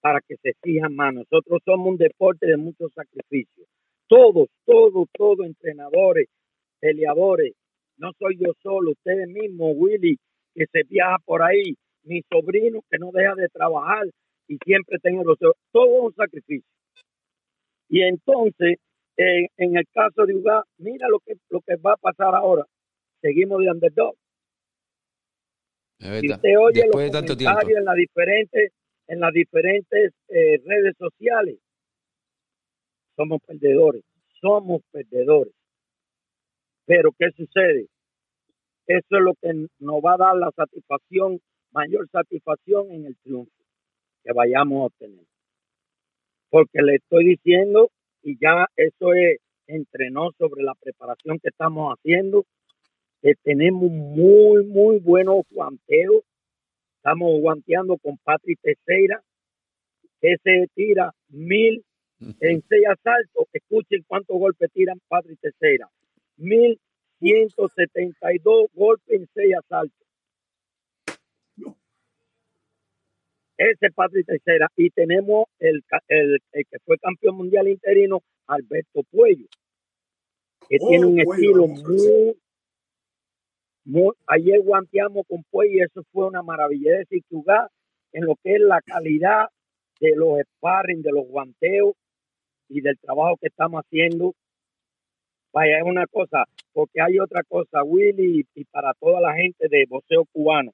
para 0.00 0.20
que 0.20 0.36
se 0.36 0.52
fijan 0.62 0.94
más. 0.94 1.14
Nosotros 1.14 1.60
somos 1.64 1.88
un 1.88 1.96
deporte 1.96 2.46
de 2.46 2.56
muchos 2.56 2.92
sacrificios. 2.94 3.66
Todos, 4.08 4.48
todos, 4.64 5.08
todos, 5.12 5.46
entrenadores, 5.46 6.26
peleadores, 6.80 7.52
no 7.96 8.12
soy 8.18 8.38
yo 8.38 8.52
solo, 8.62 8.92
ustedes 8.92 9.28
mismos, 9.28 9.74
Willy, 9.76 10.16
que 10.54 10.66
se 10.72 10.82
viaja 10.84 11.18
por 11.24 11.42
ahí, 11.42 11.76
mi 12.02 12.22
sobrino 12.22 12.80
que 12.90 12.98
no 12.98 13.10
deja 13.12 13.34
de 13.34 13.48
trabajar 13.48 14.06
y 14.48 14.56
siempre 14.64 14.98
tengo 15.00 15.22
los 15.22 15.38
todo 15.70 16.02
un 16.02 16.14
sacrificio. 16.14 16.66
Y 17.88 18.02
entonces, 18.02 18.78
en 19.16 19.76
el 19.76 19.84
caso 19.92 20.24
de 20.24 20.34
Uga, 20.34 20.64
mira 20.78 21.08
lo 21.08 21.20
que, 21.20 21.34
lo 21.50 21.60
que 21.60 21.76
va 21.76 21.92
a 21.92 21.96
pasar 21.96 22.34
ahora. 22.34 22.64
Seguimos 23.20 23.60
de 23.60 23.70
underdog. 23.70 24.14
Y 25.98 26.32
usted 26.32 26.58
oye 26.58 26.86
los 26.86 26.92
comentarios 26.92 27.78
en 27.78 27.84
las 27.84 27.96
diferentes, 27.96 28.72
en 29.06 29.20
las 29.20 29.32
diferentes 29.32 30.14
eh, 30.28 30.58
redes 30.64 30.96
sociales. 30.96 31.58
Somos 33.16 33.40
perdedores, 33.46 34.02
somos 34.40 34.80
perdedores. 34.90 35.52
Pero 36.86 37.12
¿qué 37.18 37.30
sucede? 37.36 37.88
Eso 38.86 39.16
es 39.16 39.22
lo 39.22 39.34
que 39.34 39.66
nos 39.78 39.96
va 39.96 40.14
a 40.14 40.16
dar 40.16 40.36
la 40.36 40.50
satisfacción, 40.56 41.38
mayor 41.70 42.08
satisfacción 42.10 42.90
en 42.90 43.06
el 43.06 43.16
triunfo 43.18 43.52
que 44.24 44.32
vayamos 44.32 44.80
a 44.80 44.84
obtener. 44.86 45.24
Porque 46.48 46.82
le 46.82 46.96
estoy 46.96 47.24
diciendo, 47.24 47.90
y 48.22 48.38
ya 48.38 48.66
eso 48.76 49.12
es, 49.14 49.40
entrenó 49.66 50.30
sobre 50.38 50.62
la 50.62 50.74
preparación 50.74 51.38
que 51.38 51.48
estamos 51.48 51.94
haciendo, 51.94 52.44
que 53.22 53.34
tenemos 53.42 53.90
muy, 53.90 54.64
muy 54.66 54.98
buenos 54.98 55.42
guanteos. 55.50 56.22
Estamos 56.96 57.40
guanteando 57.40 57.96
con 57.98 58.18
Patrick 58.18 58.58
Teixeira, 58.60 59.22
que 60.20 60.36
se 60.42 60.66
tira 60.74 61.12
mil 61.28 61.84
en 62.40 62.62
seis 62.68 62.86
asaltos. 62.86 63.46
Escuchen 63.52 64.04
cuántos 64.06 64.38
golpes 64.38 64.70
tiran 64.72 65.00
Patrick 65.08 65.38
Teixeira. 65.40 65.88
Mil 66.36 66.78
ciento 67.18 67.68
setenta 67.68 68.32
y 68.32 68.38
dos 68.38 68.66
golpes 68.74 69.20
en 69.20 69.28
seis 69.34 69.54
asaltos. 69.56 70.09
Ese 73.60 73.90
Patrick 73.94 74.26
Tercera. 74.26 74.68
Y 74.74 74.88
tenemos 74.88 75.44
el, 75.58 75.84
el, 76.08 76.40
que 76.52 76.78
fue 76.86 76.96
campeón 76.96 77.36
mundial 77.36 77.68
interino, 77.68 78.22
Alberto 78.46 79.02
Puello, 79.10 79.46
que 80.66 80.78
oh, 80.80 80.88
tiene 80.88 81.04
un 81.04 81.20
estilo 81.20 81.66
muy, 81.66 82.38
muy, 83.84 84.14
Ayer 84.28 84.62
guanteamos 84.62 85.26
con 85.28 85.44
Puello 85.50 85.74
y 85.74 85.82
eso 85.82 86.02
fue 86.10 86.26
una 86.26 86.42
maravilla. 86.42 86.92
de 86.92 86.98
decir, 87.00 87.22
en 88.12 88.24
lo 88.24 88.34
que 88.42 88.54
es 88.54 88.60
la 88.62 88.80
calidad 88.80 89.48
de 90.00 90.16
los 90.16 90.40
sparring, 90.40 91.02
de 91.02 91.12
los 91.12 91.26
guanteos 91.26 91.92
y 92.70 92.80
del 92.80 92.98
trabajo 92.98 93.36
que 93.36 93.48
estamos 93.48 93.82
haciendo. 93.84 94.32
Vaya, 95.52 95.80
es 95.80 95.84
una 95.84 96.06
cosa, 96.06 96.44
porque 96.72 97.02
hay 97.02 97.18
otra 97.18 97.42
cosa, 97.42 97.82
Willy, 97.82 98.46
y 98.54 98.64
para 98.64 98.94
toda 98.94 99.20
la 99.20 99.34
gente 99.34 99.68
de 99.68 99.84
boxeo 99.86 100.24
cubano. 100.32 100.72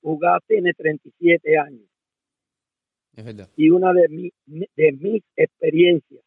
Uga 0.00 0.38
tiene 0.46 0.72
37 0.72 1.58
años 1.58 1.86
y 3.56 3.70
una 3.70 3.92
de, 3.92 4.08
mi, 4.08 4.30
de 4.46 4.92
mis 4.92 5.22
experiencias 5.36 6.22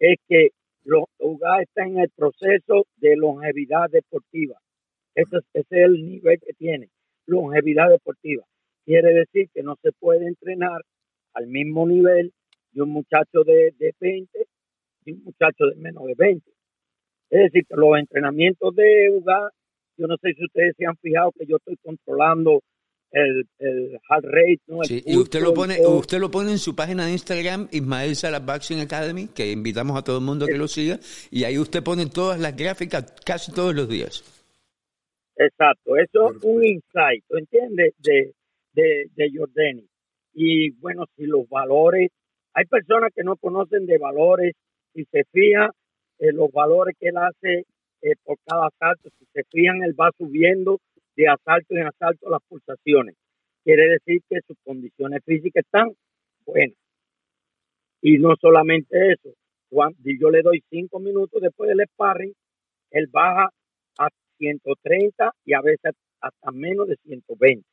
es 0.00 0.16
que 0.28 0.50
los 0.84 1.04
UGA 1.18 1.62
está 1.62 1.84
en 1.84 1.98
el 1.98 2.10
proceso 2.10 2.86
de 2.96 3.16
longevidad 3.16 3.88
deportiva. 3.90 4.56
Ese, 5.14 5.38
es 5.52 5.66
el 5.70 6.04
nivel 6.04 6.38
que 6.40 6.54
tiene, 6.54 6.88
longevidad 7.26 7.90
deportiva. 7.90 8.44
Quiere 8.84 9.12
decir 9.12 9.48
que 9.52 9.62
no 9.62 9.76
se 9.82 9.92
puede 9.92 10.26
entrenar 10.26 10.80
al 11.34 11.46
mismo 11.46 11.86
nivel 11.86 12.32
de 12.72 12.82
un 12.82 12.90
muchacho 12.90 13.44
de, 13.44 13.74
de 13.78 13.94
20 14.00 14.46
y 15.04 15.12
un 15.12 15.24
muchacho 15.24 15.66
de 15.66 15.76
menos 15.76 16.04
de 16.06 16.14
20. 16.16 16.50
Es 17.30 17.52
decir, 17.52 17.66
que 17.66 17.76
los 17.76 17.98
entrenamientos 17.98 18.74
de 18.74 19.10
UGA, 19.12 19.50
yo 19.98 20.06
no 20.06 20.16
sé 20.16 20.32
si 20.34 20.44
ustedes 20.44 20.74
se 20.76 20.86
han 20.86 20.96
fijado 20.96 21.32
que 21.32 21.46
yo 21.46 21.56
estoy 21.56 21.76
controlando 21.76 22.60
el, 23.10 23.48
el 23.58 23.98
heart 24.08 24.24
rate, 24.24 24.60
¿no? 24.66 24.80
y 24.88 25.16
usted 25.16 25.40
lo 25.40 25.54
pone, 25.54 25.78
usted 25.86 26.18
lo 26.18 26.30
pone 26.30 26.52
en 26.52 26.58
su 26.58 26.76
página 26.76 27.06
de 27.06 27.12
Instagram, 27.12 27.68
Ismael 27.70 28.16
Salas 28.16 28.44
Boxing 28.44 28.80
Academy, 28.80 29.28
que 29.28 29.50
invitamos 29.50 29.98
a 29.98 30.02
todo 30.02 30.18
el 30.18 30.24
mundo 30.24 30.44
a 30.44 30.48
que 30.48 30.58
lo 30.58 30.68
siga, 30.68 30.98
y 31.30 31.44
ahí 31.44 31.58
usted 31.58 31.82
pone 31.82 32.06
todas 32.06 32.38
las 32.38 32.56
gráficas 32.56 33.14
casi 33.24 33.52
todos 33.52 33.74
los 33.74 33.88
días. 33.88 34.22
Exacto, 35.36 35.96
eso 35.96 36.32
es 36.32 36.42
un 36.42 36.64
insight, 36.64 37.24
¿entiendes? 37.30 37.94
De, 37.98 38.32
de, 38.74 39.06
de 39.14 39.30
Jordani. 39.34 39.86
Y 40.34 40.70
bueno, 40.80 41.04
si 41.16 41.24
los 41.24 41.48
valores, 41.48 42.10
hay 42.52 42.64
personas 42.66 43.10
que 43.14 43.22
no 43.22 43.36
conocen 43.36 43.86
de 43.86 43.98
valores, 43.98 44.54
si 44.94 45.04
se 45.04 45.24
fijan 45.32 45.70
en 46.18 46.36
los 46.36 46.50
valores 46.50 46.96
que 46.98 47.08
él 47.08 47.16
hace 47.16 47.64
eh, 48.02 48.14
por 48.24 48.36
cada 48.44 48.68
salto, 48.78 49.08
si 49.18 49.26
se 49.32 49.44
fijan, 49.50 49.82
él 49.82 49.94
va 49.98 50.10
subiendo 50.18 50.78
de 51.18 51.26
asalto 51.26 51.74
en 51.74 51.88
asalto 51.88 52.30
las 52.30 52.40
pulsaciones. 52.48 53.16
Quiere 53.64 53.88
decir 53.88 54.22
que 54.30 54.38
sus 54.46 54.56
condiciones 54.64 55.20
físicas 55.24 55.64
están 55.64 55.90
buenas. 56.46 56.76
Y 58.00 58.18
no 58.18 58.36
solamente 58.40 59.12
eso, 59.12 59.34
cuando 59.68 59.98
yo 60.04 60.30
le 60.30 60.42
doy 60.42 60.62
cinco 60.70 61.00
minutos 61.00 61.42
después 61.42 61.68
del 61.68 61.84
sparring, 61.88 62.32
él 62.92 63.08
baja 63.10 63.50
a 63.98 64.08
130 64.38 65.32
y 65.44 65.54
a 65.54 65.60
veces 65.60 65.92
hasta 66.20 66.52
menos 66.52 66.86
de 66.86 66.96
120. 67.04 67.66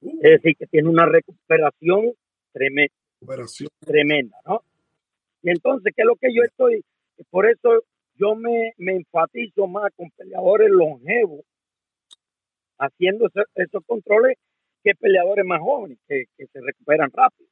Uh. 0.00 0.18
Es 0.22 0.42
decir, 0.42 0.56
que 0.56 0.66
tiene 0.68 0.88
una 0.88 1.04
recuperación 1.04 2.14
tremenda, 2.50 2.94
tremenda, 3.80 4.38
¿no? 4.46 4.62
Y 5.42 5.50
entonces, 5.50 5.92
¿qué 5.94 6.00
es 6.00 6.06
lo 6.06 6.16
que 6.16 6.34
yo 6.34 6.42
estoy? 6.44 6.82
Por 7.28 7.46
eso 7.46 7.84
yo 8.14 8.34
me, 8.34 8.72
me 8.78 8.96
enfatizo 8.96 9.66
más 9.66 9.92
con 9.94 10.10
peleadores 10.12 10.70
longevos 10.70 11.44
haciendo 12.80 13.28
esos 13.54 13.84
controles 13.86 14.36
que 14.82 14.94
peleadores 14.94 15.44
más 15.44 15.60
jóvenes 15.60 15.98
que, 16.08 16.24
se 16.36 16.60
recuperan 16.60 17.10
rápido. 17.12 17.48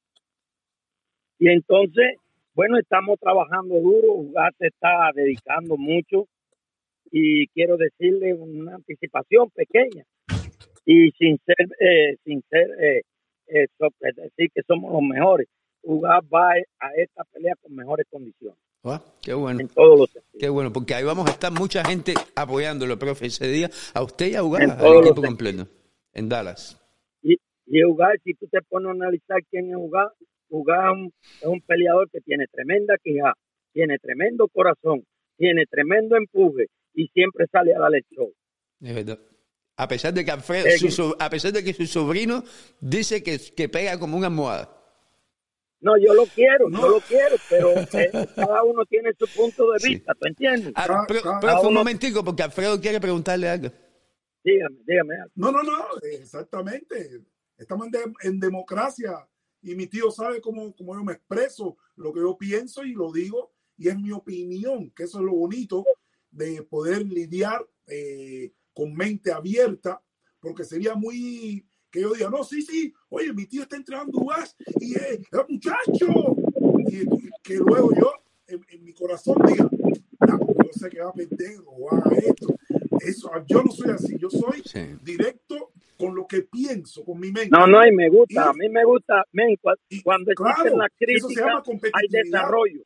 Y 1.38 1.48
entonces, 1.50 2.16
bueno, 2.54 2.78
estamos 2.78 3.18
trabajando 3.20 3.78
duro, 3.78 4.14
Ugat 4.14 4.54
se 4.58 4.68
está 4.68 5.10
dedicando 5.14 5.76
mucho 5.76 6.26
y 7.10 7.46
quiero 7.48 7.76
decirle 7.76 8.34
una 8.34 8.76
anticipación 8.76 9.50
pequeña 9.50 10.04
y 10.84 11.10
sin 11.12 11.38
ser, 11.44 11.68
eh, 11.78 12.16
sin 12.24 12.42
ser, 12.48 12.66
eh, 12.80 13.02
eh, 13.48 13.66
decir 14.16 14.50
que 14.52 14.62
somos 14.66 14.92
los 14.92 15.02
mejores. 15.02 15.46
Ugat 15.82 16.24
va 16.24 16.52
a 16.80 16.94
esta 16.96 17.24
pelea 17.24 17.54
con 17.62 17.74
mejores 17.76 18.06
condiciones. 18.10 18.58
Ah, 18.84 19.02
qué 19.22 19.34
bueno. 19.34 19.60
En 19.60 19.68
todos 19.68 19.98
los 19.98 20.24
Qué 20.38 20.48
bueno, 20.48 20.72
porque 20.72 20.94
ahí 20.94 21.04
vamos 21.04 21.28
a 21.28 21.32
estar 21.32 21.52
mucha 21.52 21.84
gente 21.84 22.14
apoyándolo, 22.36 22.98
profe, 22.98 23.26
ese 23.26 23.48
día, 23.48 23.70
a 23.92 24.02
usted 24.02 24.28
y 24.28 24.34
a 24.36 24.44
Ugar, 24.44 24.70
al 24.70 25.04
equipo 25.04 25.20
completo, 25.20 25.66
en 26.12 26.28
Dallas. 26.28 26.80
Y, 27.22 27.36
y 27.66 27.84
Ugar, 27.84 28.20
si 28.22 28.34
tú 28.34 28.46
te 28.46 28.62
pones 28.62 28.88
a 28.88 28.92
analizar 28.92 29.38
quién 29.50 29.70
es 29.70 29.76
Ugar, 29.76 30.12
Ugar 30.48 30.94
es 31.40 31.46
un, 31.46 31.60
peleador 31.60 32.08
que 32.10 32.20
tiene 32.20 32.46
tremenda 32.46 32.94
quija, 33.02 33.34
tiene 33.72 33.98
tremendo 33.98 34.46
corazón, 34.48 35.04
tiene 35.36 35.66
tremendo 35.66 36.16
empuje 36.16 36.68
y 36.94 37.08
siempre 37.08 37.46
sale 37.50 37.74
a 37.74 37.80
darle 37.80 38.02
show. 38.14 38.32
Es 38.80 38.94
verdad. 38.94 39.18
A 39.76 39.88
pesar 39.88 40.14
de 40.14 40.24
que, 40.24 40.30
a 40.30 40.38
pesar 41.30 41.52
de 41.52 41.64
que 41.64 41.72
su 41.72 41.86
sobrino 41.86 42.44
dice 42.80 43.22
que, 43.22 43.38
que 43.56 43.68
pega 43.68 43.98
como 43.98 44.16
una 44.16 44.28
almohada. 44.28 44.77
No, 45.80 45.96
yo 45.96 46.12
lo 46.12 46.26
quiero, 46.26 46.68
yo 46.70 46.88
lo 46.88 47.00
quiero, 47.00 47.36
pero 47.48 47.70
eh, 47.92 48.28
cada 48.34 48.64
uno 48.64 48.84
tiene 48.86 49.12
su 49.16 49.26
punto 49.28 49.70
de 49.72 49.88
vista, 49.88 50.12
¿tú 50.14 50.26
entiendes? 50.26 50.72
Ah, 50.74 51.04
pero, 51.06 51.62
un 51.62 51.74
momentico, 51.74 52.24
porque 52.24 52.42
Alfredo 52.42 52.80
quiere 52.80 53.00
preguntarle 53.00 53.48
algo. 53.48 53.68
Dígame, 54.42 54.78
dígame 54.86 55.14
No, 55.34 55.52
no, 55.52 55.62
no, 55.62 55.84
exactamente. 56.02 57.22
Estamos 57.56 57.88
en, 58.22 58.40
democracia 58.40 59.28
y 59.62 59.74
mi 59.74 59.86
tío 59.86 60.10
sabe 60.10 60.40
cómo, 60.40 60.74
cómo, 60.74 60.96
yo 60.96 61.04
me 61.04 61.12
expreso, 61.12 61.76
lo 61.96 62.12
que 62.12 62.20
yo 62.20 62.36
pienso 62.36 62.84
y 62.84 62.92
lo 62.92 63.12
digo, 63.12 63.52
y 63.76 63.88
es 63.88 63.98
mi 63.98 64.12
opinión, 64.12 64.90
que 64.90 65.04
eso 65.04 65.18
es 65.18 65.24
lo 65.24 65.34
bonito 65.34 65.84
de 66.30 66.62
poder 66.62 67.06
lidiar 67.06 67.66
eh, 67.86 68.52
con 68.72 68.94
mente 68.94 69.32
abierta, 69.32 70.02
porque 70.40 70.64
sería 70.64 70.94
muy 70.94 71.66
que 71.90 72.01
yo 72.03 72.12
diga, 72.12 72.31
no, 72.31 72.44
sí, 72.44 72.62
sí, 72.62 72.92
oye, 73.09 73.33
mi 73.33 73.46
tío 73.46 73.62
está 73.62 73.77
entrenando 73.77 74.18
UAS 74.18 74.57
y 74.81 74.96
eh, 74.96 75.20
es 75.20 75.48
muchacho. 75.48 76.37
Y, 76.90 77.07
que 77.42 77.55
luego 77.55 77.90
yo, 77.94 78.12
en, 78.46 78.85
mi 78.85 78.92
corazón, 78.92 79.37
diga, 79.46 79.68
no, 80.27 80.38
yo 80.38 80.72
sé 80.72 80.90
que 80.90 81.01
va 81.01 81.11
a 81.11 81.12
perder 81.12 81.61
o 81.66 81.90
haga 81.94 82.16
esto. 82.16 82.46
Eso, 83.01 83.31
yo 83.46 83.62
no 83.62 83.70
soy 83.70 83.90
así, 83.90 84.18
yo 84.18 84.29
soy 84.29 84.62
directo 85.03 85.72
con 85.96 86.14
lo 86.14 86.27
que 86.27 86.42
pienso, 86.42 87.05
con 87.05 87.18
mi 87.18 87.33
mente. 87.33 87.51
No, 87.51 87.66
no, 87.66 87.85
y 87.87 87.92
me 87.92 88.09
gusta, 88.09 88.51
a 88.51 88.53
mí 88.53 88.68
me 88.68 88.85
gusta, 88.85 89.24
men, 89.33 89.57
cuando 90.05 90.33
claro, 90.35 90.77
la 90.77 90.88
crítica, 90.90 91.62
hay 91.92 92.09
desarrollo. 92.09 92.85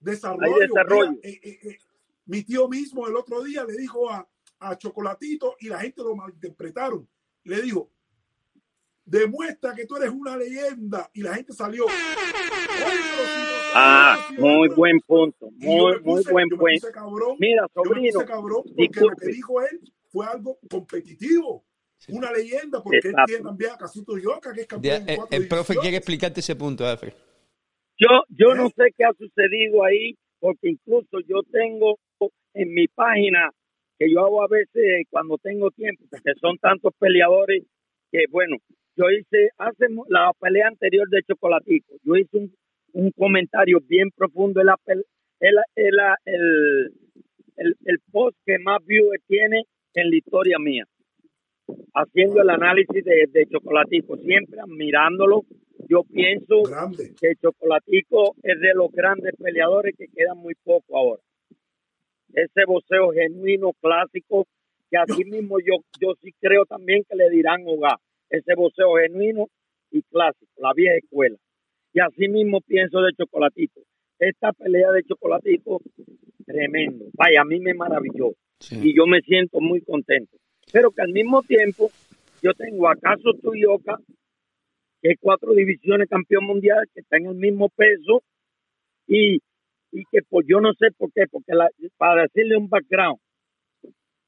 Desarrollo. 0.00 0.54
Hay 0.54 0.60
desarrollo. 0.68 1.18
Eh, 1.22 1.40
eh, 1.42 1.78
mi 2.26 2.42
tío 2.42 2.68
mismo 2.68 3.06
el 3.06 3.16
otro 3.16 3.42
día 3.42 3.64
le 3.64 3.76
dijo 3.76 4.10
a, 4.10 4.26
a 4.60 4.78
Chocolatito 4.78 5.56
y 5.60 5.68
la 5.68 5.80
gente 5.80 6.02
lo 6.02 6.16
malinterpretaron 6.16 7.06
le 7.44 7.62
dijo, 7.62 7.90
demuestra 9.04 9.74
que 9.74 9.86
tú 9.86 9.96
eres 9.96 10.10
una 10.10 10.36
leyenda. 10.36 11.10
Y 11.12 11.22
la 11.22 11.34
gente 11.34 11.52
salió. 11.52 11.86
ah, 13.74 14.28
muy 14.38 14.68
buen 14.68 15.00
punto. 15.00 15.50
Muy, 15.52 16.00
muy 16.00 16.22
buen 16.30 16.48
punto. 16.48 17.36
Mira, 17.38 17.66
sobrino. 17.74 18.24
cabrón 18.24 18.62
porque 18.76 19.00
lo 19.00 19.16
que 19.16 19.26
dijo 19.26 19.60
él 19.62 19.80
fue 20.10 20.26
algo 20.26 20.58
competitivo. 20.70 21.64
Una 22.08 22.32
leyenda, 22.32 22.82
porque 22.82 23.08
él 23.08 23.14
tiene 23.26 23.44
también 23.44 23.70
a 23.70 23.78
Casuto 23.78 24.18
Yoka, 24.18 24.52
que 24.52 24.62
es 24.62 24.66
campeón. 24.66 25.08
Eh, 25.08 25.18
el, 25.30 25.46
profe 25.46 25.76
quiere 25.76 25.98
explicarte 25.98 26.40
ese 26.40 26.56
punto, 26.56 26.84
Alfred. 26.84 27.12
Yo, 27.96 28.08
yo 28.28 28.54
no 28.56 28.68
sé 28.70 28.92
qué 28.96 29.04
ha 29.04 29.12
sucedido 29.12 29.84
ahí, 29.84 30.18
porque 30.40 30.70
incluso 30.70 31.20
yo 31.28 31.42
tengo 31.52 32.00
en 32.54 32.74
mi 32.74 32.88
página 32.88 33.50
que 33.98 34.10
yo 34.10 34.20
hago 34.20 34.42
a 34.42 34.48
veces 34.48 35.06
cuando 35.10 35.38
tengo 35.38 35.70
tiempo, 35.70 36.04
porque 36.10 36.32
son 36.40 36.58
tantos 36.58 36.92
peleadores 36.98 37.64
que, 38.10 38.24
bueno, 38.30 38.56
yo 38.96 39.04
hice, 39.10 39.50
hace 39.58 39.86
la 40.08 40.32
pelea 40.38 40.68
anterior 40.68 41.08
de 41.08 41.22
Chocolatico, 41.22 41.94
yo 42.02 42.16
hice 42.16 42.36
un, 42.36 42.54
un 42.92 43.10
comentario 43.12 43.78
bien 43.86 44.10
profundo 44.14 44.60
en 44.60 44.66
la 44.66 44.76
el, 44.86 45.02
el, 45.40 45.56
el, 46.24 46.92
el, 47.56 47.76
el 47.84 47.98
post 48.10 48.36
que 48.44 48.58
más 48.58 48.84
views 48.84 49.16
tiene 49.26 49.64
en 49.94 50.10
la 50.10 50.16
historia 50.16 50.58
mía, 50.58 50.84
haciendo 51.94 52.42
el 52.42 52.50
análisis 52.50 53.04
de, 53.04 53.26
de 53.30 53.46
Chocolatico, 53.46 54.16
siempre 54.18 54.60
admirándolo. 54.60 55.42
Yo 55.88 56.04
pienso 56.04 56.62
que 57.20 57.34
Chocolatico 57.42 58.36
es 58.42 58.60
de 58.60 58.72
los 58.74 58.90
grandes 58.92 59.34
peleadores 59.36 59.94
que 59.98 60.06
quedan 60.06 60.38
muy 60.38 60.54
poco 60.62 60.96
ahora. 60.96 61.22
Ese 62.32 62.64
boxeo 62.66 63.12
genuino, 63.12 63.72
clásico, 63.80 64.46
que 64.90 64.96
así 64.96 65.24
mismo 65.24 65.58
yo, 65.60 65.82
yo 66.00 66.14
sí 66.22 66.32
creo 66.40 66.64
también 66.64 67.04
que 67.08 67.16
le 67.16 67.30
dirán 67.30 67.62
hogar. 67.66 67.96
Ese 68.30 68.54
boxeo 68.54 68.94
genuino 68.96 69.48
y 69.90 70.02
clásico, 70.02 70.50
la 70.56 70.72
vieja 70.74 70.96
escuela. 70.96 71.36
Y 71.92 72.00
así 72.00 72.28
mismo 72.28 72.60
pienso 72.60 73.00
de 73.00 73.12
Chocolatico. 73.12 73.82
Esta 74.18 74.52
pelea 74.52 74.90
de 74.92 75.02
Chocolatico, 75.04 75.82
tremendo. 76.46 77.06
Vaya, 77.14 77.42
a 77.42 77.44
mí 77.44 77.60
me 77.60 77.74
maravilló. 77.74 78.32
Y 78.70 78.96
yo 78.96 79.06
me 79.06 79.20
siento 79.22 79.60
muy 79.60 79.80
contento. 79.82 80.36
Pero 80.72 80.90
que 80.90 81.02
al 81.02 81.12
mismo 81.12 81.42
tiempo, 81.42 81.90
yo 82.42 82.54
tengo 82.54 82.88
acaso 82.88 83.34
Tuyoka, 83.42 83.98
que 85.00 85.10
es 85.10 85.16
cuatro 85.20 85.52
divisiones 85.52 86.08
campeón 86.08 86.44
mundial, 86.44 86.84
que 86.94 87.00
está 87.00 87.16
en 87.16 87.26
el 87.26 87.34
mismo 87.34 87.68
peso, 87.68 88.22
y, 89.06 89.40
y 89.92 90.04
que 90.10 90.20
pues 90.28 90.46
yo 90.48 90.60
no 90.60 90.72
sé 90.72 90.88
por 90.96 91.12
qué, 91.12 91.24
porque 91.30 91.52
para 91.96 92.22
decirle 92.22 92.56
un 92.56 92.68
background, 92.68 93.20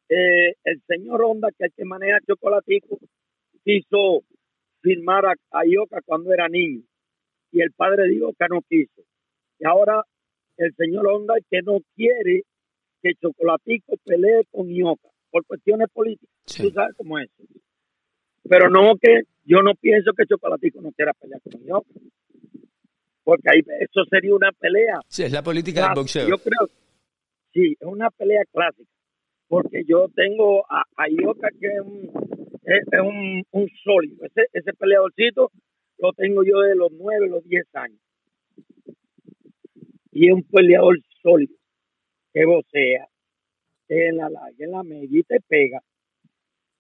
eh, 0.09 0.55
el 0.64 0.83
señor 0.87 1.22
Honda, 1.24 1.48
que 1.48 1.64
es 1.64 1.70
el 1.70 1.74
que 1.74 1.85
maneja 1.85 2.20
Chocolatico, 2.27 2.98
quiso 3.64 4.22
firmar 4.83 5.24
a, 5.24 5.35
a 5.50 5.66
Ioka 5.66 6.00
cuando 6.05 6.33
era 6.33 6.48
niño 6.48 6.83
y 7.50 7.62
el 7.62 7.72
padre 7.72 8.09
de 8.09 8.16
Ioka 8.16 8.46
no 8.48 8.61
quiso. 8.68 9.03
Y 9.59 9.66
ahora 9.66 10.03
el 10.59 10.74
señor 10.74 11.07
Honda 11.07 11.35
que 11.48 11.62
no 11.62 11.79
quiere 11.96 12.42
que 13.03 13.14
Chocolatico 13.14 13.96
pelee 14.05 14.44
con 14.50 14.68
Ioka 14.68 15.09
por 15.31 15.44
cuestiones 15.46 15.88
políticas. 15.92 16.35
Tú 16.44 16.70
sabes 16.70 16.94
cómo 16.96 17.18
es. 17.18 17.31
Pero 18.48 18.68
no 18.68 18.94
que 19.00 19.22
yo 19.44 19.62
no 19.62 19.74
pienso 19.74 20.12
que 20.12 20.27
Chocolatico 20.27 20.81
no 20.83 20.92
quiera 20.92 21.12
pelear 21.14 21.40
con 21.42 21.64
Ioka. 21.64 21.90
Porque 23.24 23.48
ahí 23.50 23.60
eso 23.80 24.04
sería 24.10 24.34
una 24.34 24.52
pelea. 24.52 25.00
Sí, 25.08 25.24
es 25.24 25.32
la 25.32 25.42
política 25.42 25.82
del 25.87 25.94
boxeo. 25.94 26.28
Yo 26.28 26.37
creo, 26.37 26.68
sí, 27.52 27.72
es 27.80 27.87
una 27.87 28.10
pelea 28.10 28.42
clásica. 28.52 28.90
Porque 29.48 29.82
yo 29.87 30.08
tengo 30.14 30.64
a, 30.70 30.84
a 30.96 31.08
Ioka 31.08 31.48
que 31.58 31.66
es 31.66 31.80
un, 31.80 32.10
es, 32.64 33.00
un, 33.00 33.42
un 33.50 33.68
sólido. 33.82 34.26
Ese, 34.26 34.42
ese 34.52 34.72
peleadorcito 34.74 35.50
lo 35.98 36.12
tengo 36.12 36.42
yo 36.44 36.60
de 36.60 36.76
los 36.76 36.92
nueve, 36.92 37.28
los 37.28 37.44
diez 37.44 37.66
años. 37.74 38.00
Y 40.12 40.28
es 40.28 40.34
un 40.34 40.42
peleador 40.44 40.96
sólido, 41.22 41.56
que 42.32 42.44
vocea, 42.44 43.08
que 43.88 44.08
en 44.08 44.18
la 44.18 44.30
larga, 44.30 44.54
en 44.58 44.70
la 44.70 44.82
media 44.82 45.18
y 45.18 45.24
pega. 45.48 45.80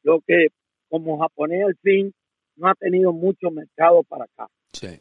Lo 0.02 0.20
que 0.20 0.48
como 0.88 1.18
japonés 1.18 1.64
al 1.64 1.76
fin 1.76 2.12
no 2.56 2.68
ha 2.68 2.74
tenido 2.74 3.12
mucho 3.12 3.50
mercado 3.50 4.02
para 4.04 4.24
acá. 4.24 4.46
Sí. 4.72 5.00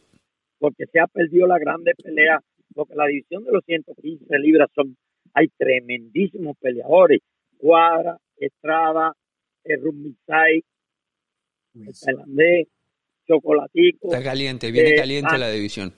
Porque 0.64 0.86
se 0.86 0.98
ha 0.98 1.08
perdido 1.08 1.46
la 1.46 1.60
grande 1.60 1.92
pelea, 2.02 2.42
porque 2.74 2.96
la 2.96 3.08
división 3.08 3.44
de 3.44 3.52
los 3.52 3.66
115 3.66 4.40
libras 4.40 4.70
son, 4.74 4.96
hay 5.34 5.50
tremendísimos 5.58 6.56
peleadores. 6.58 7.20
Cuadra, 7.58 8.18
Estrada, 8.38 9.14
Rumisai, 9.66 10.64
el 11.76 11.94
tailandés, 12.00 12.68
Chocolatico. 13.28 14.08
Está 14.08 14.24
caliente, 14.24 14.72
viene 14.72 14.92
eh, 14.92 14.96
caliente 14.96 15.38
la 15.38 15.50
división. 15.50 15.94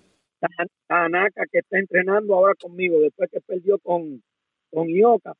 Tanaka, 0.87 1.43
que 1.51 1.59
está 1.59 1.77
entrenando 1.77 2.33
ahora 2.33 2.55
conmigo, 2.59 2.99
después 3.01 3.29
que 3.31 3.41
perdió 3.41 3.77
con, 3.77 4.23
con 4.71 4.89
Ioka, 4.89 5.35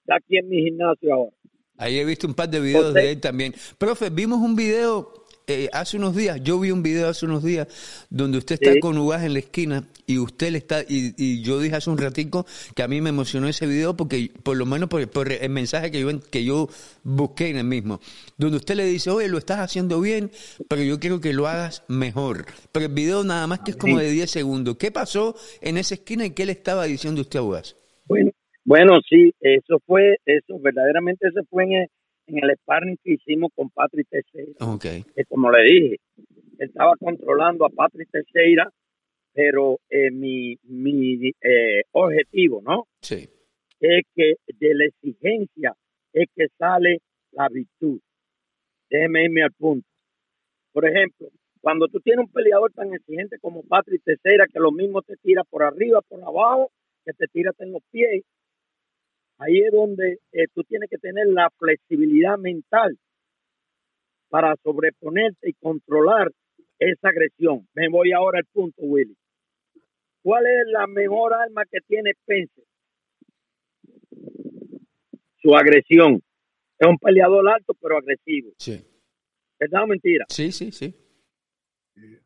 está 0.00 0.16
aquí 0.16 0.38
en 0.38 0.48
mi 0.48 0.62
gimnasio 0.62 1.12
ahora. 1.12 1.36
Ahí 1.76 1.98
he 1.98 2.04
visto 2.06 2.26
un 2.26 2.34
par 2.34 2.48
de 2.48 2.60
videos 2.60 2.94
de 2.94 3.10
él 3.10 3.20
también. 3.20 3.52
Profe, 3.76 4.08
vimos 4.08 4.38
un 4.38 4.56
video 4.56 5.21
eh, 5.52 5.68
hace 5.72 5.96
unos 5.96 6.16
días, 6.16 6.40
yo 6.42 6.58
vi 6.58 6.70
un 6.70 6.82
video 6.82 7.08
hace 7.08 7.26
unos 7.26 7.42
días 7.42 7.68
donde 8.10 8.38
usted 8.38 8.58
está 8.60 8.78
con 8.80 8.96
Ugas 8.98 9.22
en 9.24 9.32
la 9.32 9.38
esquina 9.40 9.84
y 10.06 10.18
usted 10.18 10.50
le 10.50 10.58
está, 10.58 10.82
y, 10.82 11.14
y, 11.16 11.42
yo 11.42 11.60
dije 11.60 11.76
hace 11.76 11.90
un 11.90 11.98
ratico 11.98 12.46
que 12.74 12.82
a 12.82 12.88
mí 12.88 13.00
me 13.00 13.10
emocionó 13.10 13.48
ese 13.48 13.66
video 13.66 13.96
porque, 13.96 14.30
por 14.42 14.56
lo 14.56 14.66
menos 14.66 14.88
por, 14.88 15.08
por, 15.10 15.32
el 15.32 15.50
mensaje 15.50 15.90
que 15.90 16.00
yo, 16.00 16.08
que 16.30 16.44
yo 16.44 16.68
busqué 17.02 17.48
en 17.48 17.56
el 17.56 17.64
mismo, 17.64 18.00
donde 18.36 18.56
usted 18.56 18.76
le 18.76 18.84
dice, 18.84 19.10
oye, 19.10 19.28
lo 19.28 19.38
estás 19.38 19.58
haciendo 19.58 20.00
bien, 20.00 20.30
pero 20.68 20.82
yo 20.82 20.98
quiero 21.00 21.20
que 21.20 21.32
lo 21.32 21.46
hagas 21.46 21.84
mejor. 21.88 22.46
Pero 22.72 22.86
el 22.86 22.92
video 22.92 23.24
nada 23.24 23.46
más 23.46 23.60
que 23.60 23.72
es 23.72 23.76
como 23.76 23.98
de 23.98 24.10
10 24.10 24.30
segundos. 24.30 24.76
¿Qué 24.76 24.90
pasó 24.90 25.34
en 25.60 25.76
esa 25.76 25.94
esquina 25.94 26.24
y 26.24 26.30
qué 26.30 26.46
le 26.46 26.52
estaba 26.52 26.84
diciendo 26.84 27.20
usted 27.20 27.38
a 27.38 27.42
Ugas? 27.42 27.76
Bueno, 28.06 28.30
bueno, 28.64 29.00
sí, 29.08 29.32
eso 29.40 29.80
fue, 29.86 30.16
eso 30.24 30.58
verdaderamente 30.60 31.28
se 31.32 31.42
fue 31.44 31.64
en 31.64 31.72
el, 31.72 31.88
en 32.26 32.38
el 32.38 32.56
sparring 32.58 32.96
que 33.02 33.14
hicimos 33.14 33.50
con 33.54 33.70
Patrick 33.70 34.08
Teixeira. 34.08 34.54
Okay. 34.74 35.04
Que 35.14 35.24
como 35.24 35.50
le 35.50 35.62
dije, 35.62 35.96
estaba 36.58 36.94
controlando 36.96 37.64
a 37.66 37.70
Patrick 37.70 38.10
Teixeira, 38.10 38.70
pero 39.32 39.78
eh, 39.88 40.10
mi, 40.10 40.56
mi 40.64 41.30
eh, 41.40 41.82
objetivo, 41.92 42.62
¿no? 42.62 42.86
Sí. 43.00 43.28
Es 43.80 44.04
que 44.14 44.34
de 44.58 44.74
la 44.74 44.84
exigencia 44.84 45.74
es 46.12 46.28
que 46.34 46.46
sale 46.58 46.98
la 47.32 47.48
virtud. 47.48 48.00
Déjeme 48.88 49.24
irme 49.24 49.42
al 49.42 49.52
punto. 49.52 49.88
Por 50.72 50.86
ejemplo, 50.86 51.28
cuando 51.60 51.88
tú 51.88 52.00
tienes 52.00 52.26
un 52.26 52.32
peleador 52.32 52.72
tan 52.72 52.92
exigente 52.94 53.38
como 53.40 53.62
Patrick 53.62 54.02
Teixeira, 54.04 54.46
que 54.52 54.58
lo 54.58 54.70
mismo 54.70 55.02
te 55.02 55.16
tira 55.16 55.42
por 55.44 55.62
arriba, 55.62 56.00
por 56.02 56.22
abajo, 56.22 56.70
que 57.04 57.12
te 57.12 57.26
tira 57.28 57.52
en 57.58 57.72
los 57.72 57.82
pies, 57.90 58.22
Ahí 59.42 59.58
es 59.58 59.72
donde 59.72 60.20
eh, 60.32 60.46
tú 60.54 60.62
tienes 60.62 60.88
que 60.88 60.98
tener 60.98 61.26
la 61.26 61.50
flexibilidad 61.58 62.38
mental 62.38 62.96
para 64.28 64.54
sobreponerte 64.62 65.50
y 65.50 65.54
controlar 65.54 66.30
esa 66.78 67.08
agresión. 67.08 67.66
Me 67.74 67.88
voy 67.88 68.12
ahora 68.12 68.38
al 68.38 68.44
punto, 68.52 68.82
Willy. 68.82 69.16
¿Cuál 70.22 70.46
es 70.46 70.66
la 70.72 70.86
mejor 70.86 71.34
arma 71.34 71.62
que 71.68 71.80
tiene 71.88 72.12
Pence? 72.24 72.62
Su 75.40 75.56
agresión. 75.56 76.22
Es 76.78 76.88
un 76.88 76.98
peleador 76.98 77.48
alto, 77.48 77.74
pero 77.80 77.98
agresivo. 77.98 78.52
Sí. 78.58 78.80
¿Verdad 79.58 79.82
o 79.82 79.86
mentira? 79.88 80.24
Sí, 80.28 80.52
sí, 80.52 80.70
sí. 80.70 80.94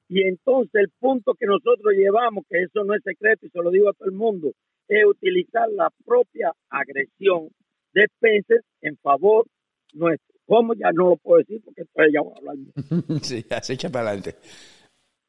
Y 0.08 0.22
entonces 0.22 0.74
el 0.74 0.90
punto 0.98 1.32
que 1.34 1.46
nosotros 1.46 1.94
llevamos, 1.96 2.44
que 2.48 2.62
eso 2.62 2.84
no 2.84 2.94
es 2.94 3.02
secreto 3.02 3.46
y 3.46 3.50
se 3.50 3.62
lo 3.62 3.70
digo 3.70 3.88
a 3.88 3.94
todo 3.94 4.08
el 4.08 4.14
mundo, 4.14 4.52
es 4.88 5.04
utilizar 5.04 5.68
la 5.70 5.90
propia 6.04 6.52
agresión 6.70 7.50
de 7.92 8.04
Spencer 8.04 8.62
en 8.82 8.96
favor 8.98 9.46
nuestro. 9.92 10.34
¿Cómo? 10.46 10.74
Ya 10.74 10.92
no 10.92 11.10
lo 11.10 11.16
puedo 11.16 11.38
decir 11.38 11.60
porque 11.64 11.82
estoy 11.82 12.12
ya 12.12 12.20
hablando. 12.20 12.72
sí, 13.22 13.44
ya 13.48 13.60
se 13.62 13.72
echa 13.72 13.90
para 13.90 14.10
adelante. 14.10 14.36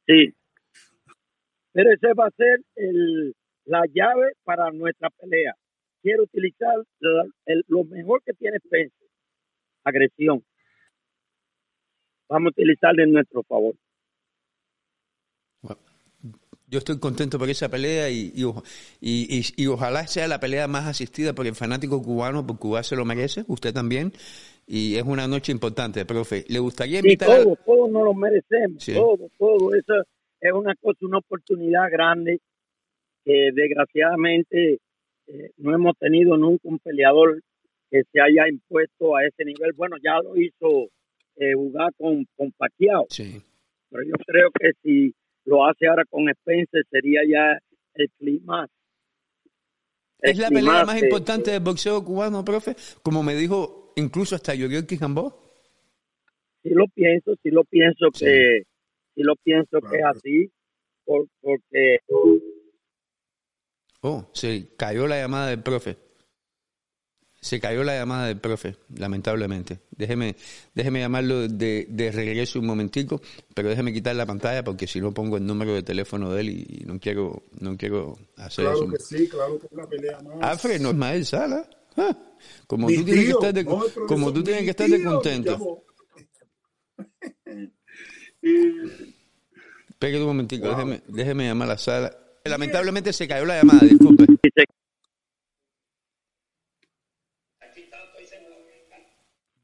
Sí. 0.06 0.34
Pero 1.72 1.92
ese 1.92 2.14
va 2.14 2.28
a 2.28 2.32
ser 2.32 2.60
el, 2.76 3.36
la 3.66 3.82
llave 3.92 4.34
para 4.44 4.72
nuestra 4.72 5.10
pelea. 5.10 5.54
Quiero 6.02 6.24
utilizar 6.24 6.76
lo 7.00 7.84
mejor 7.86 8.22
que 8.24 8.34
tiene 8.34 8.58
Spencer, 8.58 9.08
agresión. 9.84 10.44
Vamos 12.30 12.48
a 12.48 12.50
utilizarle 12.50 13.04
en 13.04 13.14
nuestro 13.14 13.44
favor. 13.44 13.76
Yo 16.70 16.80
estoy 16.80 17.00
contento 17.00 17.40
por 17.40 17.50
esa 17.50 17.70
pelea 17.70 18.10
y, 18.10 18.34
y, 19.00 19.42
y, 19.56 19.68
ojalá 19.68 20.06
sea 20.06 20.28
la 20.28 20.42
pelea 20.42 20.68
más 20.68 20.86
asistida 20.86 21.32
por 21.32 21.48
el 21.48 21.56
fanático 21.56 22.04
cubano, 22.04 22.46
porque 22.46 22.60
Cuba 22.60 22.84
se 22.84 22.98
lo 22.98 23.06
merece, 23.06 23.46
usted 23.48 23.74
también, 23.74 24.12
y 24.68 24.96
es 24.96 25.04
una 25.04 25.30
noche 25.30 25.54
importante, 25.54 26.06
profe. 26.06 26.44
¿Le 26.50 26.60
gustaría 26.60 27.00
invitar 27.00 27.30
sí, 27.30 27.44
todos, 27.44 27.60
todos 27.66 27.90
nos 27.90 28.04
lo 28.04 28.14
merecemos, 28.14 28.86
todo, 28.86 29.30
todo. 29.38 29.76
Eso 29.76 29.94
es 30.42 30.52
una 30.52 30.76
cosa, 30.76 30.98
una 31.06 31.20
oportunidad 31.20 31.90
grande 31.90 32.42
que 33.24 33.52
desgraciadamente 33.54 34.80
eh, 35.28 35.52
no 35.58 35.74
hemos 35.74 35.98
tenido 35.98 36.36
nunca 36.36 36.68
un 36.68 36.80
peleador 36.80 37.42
que 37.90 38.04
se 38.12 38.20
haya 38.20 38.50
impuesto 38.50 39.16
a 39.16 39.26
ese 39.26 39.46
nivel. 39.46 39.72
Bueno, 39.72 39.96
ya 40.04 40.20
lo 40.22 40.36
hizo 40.36 40.90
eh, 41.38 41.54
jugar 41.54 41.94
con, 41.98 42.28
con 42.36 42.52
Pacquiao, 42.52 43.06
sí. 43.10 43.42
pero 43.90 44.04
yo 44.04 44.16
creo 44.26 44.50
que 44.52 44.72
si 44.84 45.14
lo 45.48 45.66
hace 45.66 45.88
ahora 45.88 46.04
con 46.06 46.30
Spencer, 46.30 46.86
sería 46.92 47.22
ya 47.28 47.58
el 47.96 48.10
clima. 48.20 48.68
¿Es 50.20 50.38
la 50.38 50.50
pelea 50.50 50.86
más 50.86 51.02
importante 51.02 51.52
del 51.52 51.62
boxeo 51.62 52.04
cubano, 52.04 52.44
profe? 52.44 52.76
Como 53.02 53.24
me 53.24 53.34
dijo 53.34 53.94
incluso 53.96 54.36
hasta 54.36 54.54
Yorio 54.54 54.86
Quijambó. 54.86 55.54
Sí 56.64 56.70
lo 56.70 56.88
pienso, 56.88 57.34
sí 57.42 57.50
lo 57.50 57.64
pienso 57.64 58.08
que 58.12 58.64
sí 59.16 59.24
lo 59.24 59.36
pienso 59.38 59.80
que 59.80 59.98
es 59.98 60.06
así, 60.06 60.52
porque... 61.06 62.00
Oh, 64.02 64.30
sí, 64.34 64.74
cayó 64.78 65.08
la 65.08 65.20
llamada 65.20 65.48
del 65.48 65.64
profe. 65.64 65.98
Se 67.40 67.60
cayó 67.60 67.84
la 67.84 67.96
llamada 67.96 68.28
del 68.28 68.40
profe, 68.40 68.76
lamentablemente. 68.96 69.80
Déjeme, 69.92 70.36
déjeme 70.74 71.00
llamarlo 71.02 71.48
de, 71.48 71.86
de 71.90 72.12
regreso 72.12 72.60
un 72.60 72.66
momentico, 72.66 73.22
pero 73.54 73.70
déjeme 73.70 73.94
quitar 73.94 74.16
la 74.16 74.26
pantalla 74.26 74.64
porque 74.64 74.88
si 74.88 75.00
no 75.00 75.14
pongo 75.14 75.38
el 75.38 75.46
número 75.46 75.74
de 75.74 75.84
teléfono 75.84 76.34
de 76.34 76.42
él 76.42 76.50
y, 76.50 76.84
no 76.86 77.00
quiero, 77.00 77.44
no 77.60 77.78
quiero 77.78 78.18
hacer 78.38 78.66
claro 78.66 78.84
eso. 78.84 78.92
que 78.92 79.00
sí, 79.00 79.28
claro 79.30 79.60
que 79.60 79.68
es 79.68 79.72
una 79.72 79.88
pelea 79.88 80.20
más. 80.22 80.82
No 80.82 80.94
Mael 80.94 81.26
Sala. 81.26 81.70
Ah, 81.96 82.16
como 82.68 82.88
tú 82.88 82.94
tienes 83.04 83.16
que 83.16 83.26
tío, 83.26 83.40
estar 83.40 83.54
de, 83.54 83.64
no, 83.64 83.72
el 83.72 83.80
profesor, 83.80 84.08
como 84.08 84.34
tú 84.34 84.44
tienes 84.44 84.64
que 84.64 84.70
estar 84.72 84.90
de 84.90 85.04
contento. 85.04 85.84
Espera 89.90 90.18
un 90.20 90.26
momentico, 90.26 90.68
Wow. 90.68 90.76
déjeme, 90.76 91.02
déjeme 91.08 91.46
llamar 91.48 91.70
a 91.70 91.72
la 91.74 91.78
sala. 91.78 92.18
Lamentablemente 92.46 93.12
se 93.14 93.28
cayó 93.28 93.46
la 93.46 93.58
llamada, 93.58 93.80
disculpe. 93.86 94.26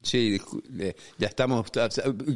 Sí, 0.02 0.38
ya 1.18 1.28
estamos. 1.28 1.72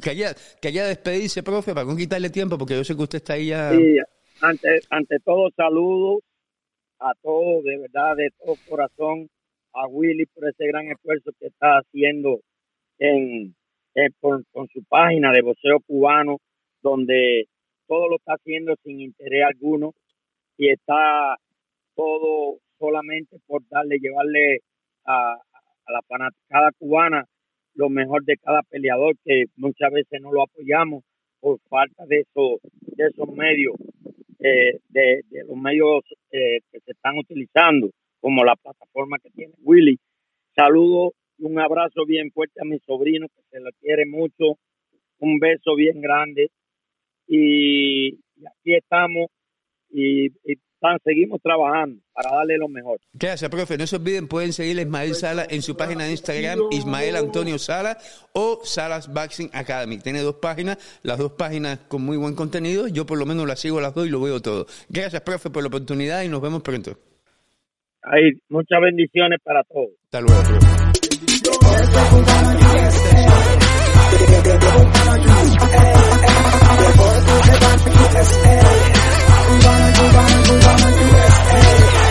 Quería, 0.02 0.34
quería 0.62 0.86
despedirse, 0.86 1.44
profe, 1.44 1.74
para 1.74 1.86
no 1.86 1.98
quitarle 1.98 2.30
tiempo, 2.30 2.58
porque 2.58 2.76
yo 2.76 2.84
sé 2.84 2.96
que 2.96 3.04
usted 3.04 3.18
está 3.18 3.34
ahí 3.34 3.48
ya. 3.48 3.72
Sí, 3.72 3.98
ante, 4.40 4.80
ante 4.90 5.20
todo, 5.20 5.50
saludos 5.56 6.22
a 7.00 7.14
todos, 7.22 7.64
de 7.66 7.78
verdad, 7.78 8.16
de 8.16 8.30
todo 8.40 8.56
corazón, 8.70 9.30
a 9.74 9.86
Willy 9.88 10.26
por 10.28 10.48
ese 10.48 10.66
gran 10.66 10.88
esfuerzo 10.90 11.32
que 11.40 11.48
está 11.48 11.80
haciendo 11.80 12.40
en, 13.00 13.54
en- 13.96 14.16
con 14.22 14.68
su 14.70 14.84
página 14.86 15.32
de 15.34 15.42
boxeo 15.42 15.82
cubano, 15.82 16.38
donde 16.82 17.48
todo 17.86 18.08
lo 18.08 18.16
está 18.16 18.34
haciendo 18.36 18.76
sin 18.84 19.02
interés 19.02 19.44
alguno 19.46 19.94
y 20.58 20.70
está 20.72 21.36
todo 21.96 22.60
solamente 22.80 23.38
por 23.46 23.62
darle, 23.70 23.98
llevarle 24.00 24.60
a, 25.06 25.36
a 25.88 25.92
la 25.94 26.02
fanaticada 26.04 26.72
cubana 26.78 27.26
lo 27.76 27.90
mejor 27.90 28.24
de 28.24 28.38
cada 28.38 28.64
peleador, 28.64 29.16
que 29.24 29.46
muchas 29.56 29.92
veces 29.92 30.20
no 30.22 30.32
lo 30.32 30.44
apoyamos 30.44 31.04
por 31.40 31.60
falta 31.70 32.06
de 32.08 32.22
esos, 32.22 32.60
de 32.72 33.06
esos 33.06 33.30
medios 33.30 33.76
eh, 34.40 34.80
de, 34.90 35.24
los 35.48 35.58
medios 35.58 36.04
eh, 36.32 36.60
que 36.72 36.80
se 36.80 36.92
están 36.92 37.18
utilizando, 37.18 37.90
como 38.20 38.44
la 38.44 38.56
plataforma 38.56 39.18
que 39.20 39.30
tiene 39.30 39.54
Willy. 39.64 40.00
Saludo 40.56 41.14
y 41.38 41.46
un 41.46 41.60
abrazo 41.60 42.06
bien 42.06 42.32
fuerte 42.32 42.60
a 42.62 42.66
mi 42.66 42.80
sobrino 42.80 43.28
que 43.28 43.42
se 43.50 43.60
le 43.60 43.72
quiere 43.80 44.06
mucho, 44.06 44.58
un 45.20 45.40
beso 45.40 45.76
bien 45.76 46.02
grande 46.02 46.50
y 47.28 48.16
aquí 48.16 48.76
estamos 48.76 49.28
y, 49.90 50.28
y 50.28 50.56
tan- 50.80 51.00
seguimos 51.04 51.42
trabajando 51.42 52.02
para 52.14 52.36
darle 52.36 52.58
lo 52.58 52.68
mejor. 52.68 53.00
Gracias, 53.14 53.50
profe. 53.50 53.78
No 53.78 53.88
se 53.88 53.96
olviden, 53.96 54.28
pueden 54.28 54.54
seguir 54.54 54.78
a 54.80 54.82
Ismael 54.82 55.16
Sala 55.16 55.46
en 55.50 55.62
su 55.62 55.76
página 55.76 56.04
de 56.06 56.12
Instagram, 56.12 56.60
Ismael 56.72 57.16
Antonio 57.16 57.58
Sala 57.58 57.98
o 58.34 58.60
Salas 58.64 59.12
Boxing 59.12 59.50
Academy. 59.54 59.98
Tiene 60.00 60.22
dos 60.22 60.36
páginas, 60.36 60.78
las 61.04 61.18
dos 61.18 61.32
páginas 61.34 61.80
con 61.88 62.04
muy 62.04 62.18
buen 62.18 62.36
contenido. 62.36 62.88
Yo 62.88 63.06
por 63.06 63.18
lo 63.18 63.26
menos 63.26 63.48
las 63.48 63.60
sigo 63.60 63.82
las 63.82 63.94
dos 63.94 64.08
y 64.08 64.10
lo 64.10 64.22
veo 64.22 64.42
todo. 64.42 64.66
Gracias, 64.90 65.22
profe, 65.22 65.50
por 65.50 65.64
la 65.64 65.68
oportunidad 65.68 66.24
y 66.24 66.30
nos 66.30 66.42
vemos 66.42 66.62
pronto. 66.62 66.98
Hay 68.04 68.32
muchas 68.50 68.80
bendiciones 68.82 69.40
para 69.44 69.64
todos. 69.64 69.90
Hasta 70.06 70.22
luego, 70.22 70.42
profe. 70.44 71.78
We're 79.48 79.60
gonna 79.62 79.94
do, 79.94 80.12
gonna 80.12 80.44
do, 80.44 80.60
gonna 80.60 80.92
do 80.98 81.16
it. 81.16 81.32
Hey. 81.48 82.07